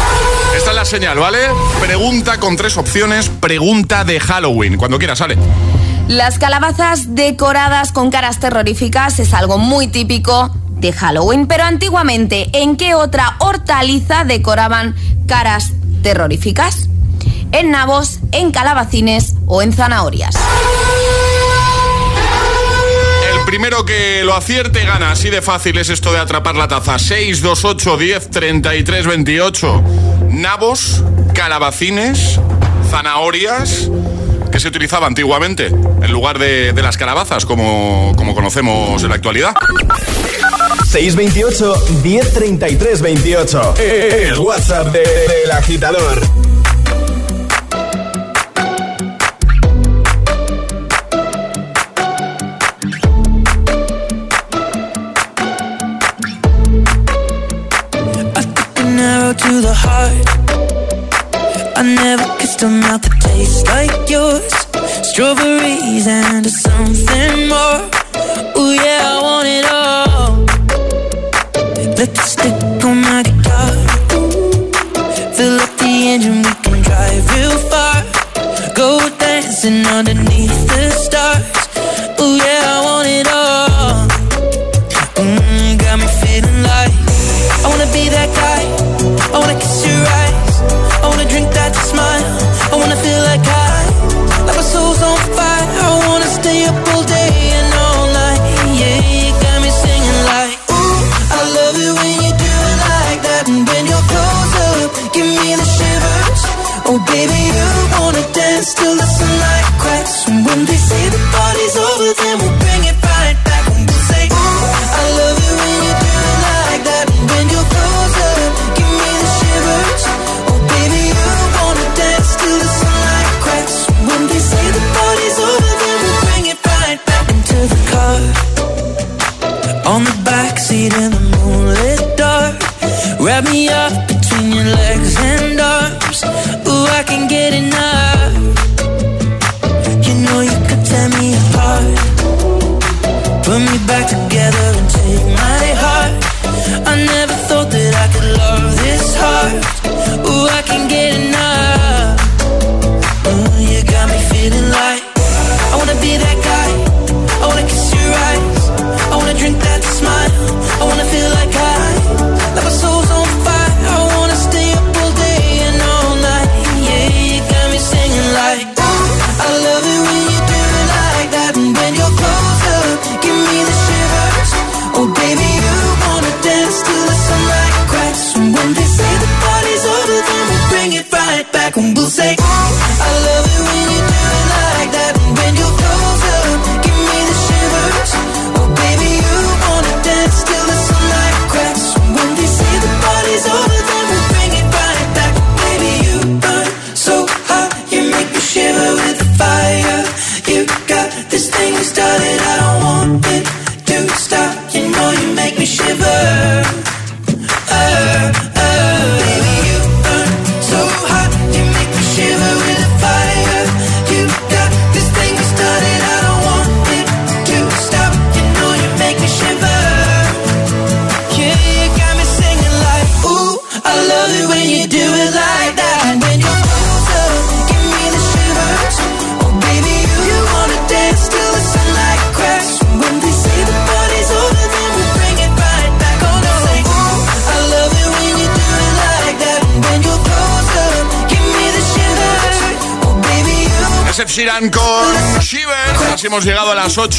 Esta 0.55 0.69
es 0.69 0.75
la 0.75 0.85
señal, 0.85 1.19
¿vale? 1.19 1.39
Pregunta 1.81 2.37
con 2.37 2.55
tres 2.55 2.77
opciones. 2.77 3.27
Pregunta 3.27 4.05
de 4.05 4.17
Halloween. 4.21 4.77
Cuando 4.77 4.97
quieras, 4.97 5.19
sale. 5.19 5.37
Las 6.09 6.39
calabazas 6.39 7.13
decoradas 7.13 7.91
con 7.91 8.09
caras 8.09 8.39
terroríficas 8.39 9.19
es 9.19 9.31
algo 9.31 9.59
muy 9.59 9.85
típico 9.85 10.49
de 10.71 10.91
Halloween, 10.91 11.45
pero 11.45 11.65
antiguamente, 11.65 12.49
¿en 12.51 12.77
qué 12.77 12.95
otra 12.95 13.35
hortaliza 13.37 14.23
decoraban 14.23 14.95
caras 15.27 15.71
terroríficas? 16.01 16.89
En 17.51 17.69
nabos, 17.69 18.21
en 18.31 18.49
calabacines 18.49 19.35
o 19.45 19.61
en 19.61 19.71
zanahorias 19.71 20.35
El 23.31 23.45
primero 23.45 23.85
que 23.85 24.23
lo 24.23 24.33
acierte 24.35 24.83
gana. 24.85 25.11
Así 25.11 25.29
de 25.29 25.43
fácil 25.43 25.77
es 25.77 25.89
esto 25.91 26.11
de 26.11 26.17
atrapar 26.17 26.55
la 26.55 26.67
taza. 26.67 26.97
6, 26.97 27.43
2, 27.43 27.65
8, 27.65 27.97
10, 27.97 28.31
33, 28.31 29.05
28. 29.05 29.83
Nabos, 30.31 31.03
calabacines, 31.35 32.39
zanahorias 32.89 33.91
se 34.59 34.67
utilizaba 34.67 35.07
antiguamente 35.07 35.67
en 35.67 36.11
lugar 36.11 36.39
de, 36.39 36.73
las 36.73 36.97
calabazas 36.97 37.45
como, 37.45 38.13
como 38.15 38.35
conocemos 38.35 39.01
en 39.03 39.09
la 39.09 39.15
actualidad. 39.15 39.53
628 40.85 42.01
1033 42.03 43.01
28 43.01 43.73
El 43.77 44.39
WhatsApp 44.39 44.85
del 44.87 45.03
de, 45.03 45.45
de, 45.45 45.53
agitador. 45.53 46.48
taste 63.39 63.67
like 63.67 64.09
yours. 64.09 64.53
Strawberries 65.09 66.07
and 66.07 66.45
something 66.45 67.47
more. 67.47 67.81
Ooh, 68.57 68.73
yeah, 68.83 69.13
I 69.13 69.15
want 69.27 69.47
it 69.57 69.65
all. 69.79 70.45
Put 71.97 72.11
the 72.15 72.25
stick 72.33 72.59
on 72.83 72.97
my 73.01 73.23
guitar. 73.27 73.71
Fill 75.35 75.59
up 75.65 75.71
the 75.77 75.93
engine, 76.13 76.41
we 76.47 76.53
can 76.63 76.81
drive 76.87 77.25
real 77.35 77.57
far. 77.71 77.97
Go 78.75 78.89
dancing 79.17 79.85
underneath 79.97 80.59
the 80.71 80.88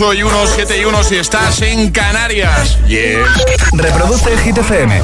8 0.01 0.15
y 0.15 0.23
1, 0.23 0.47
7 0.47 0.79
y 0.81 0.85
1 0.87 1.05
si 1.05 1.17
estás 1.17 1.61
en 1.61 1.91
Canarias. 1.91 2.79
Yes. 2.87 3.19
Reproduce 3.73 4.33
el 4.33 4.41
Hit 4.41 4.57
FM. 4.57 5.03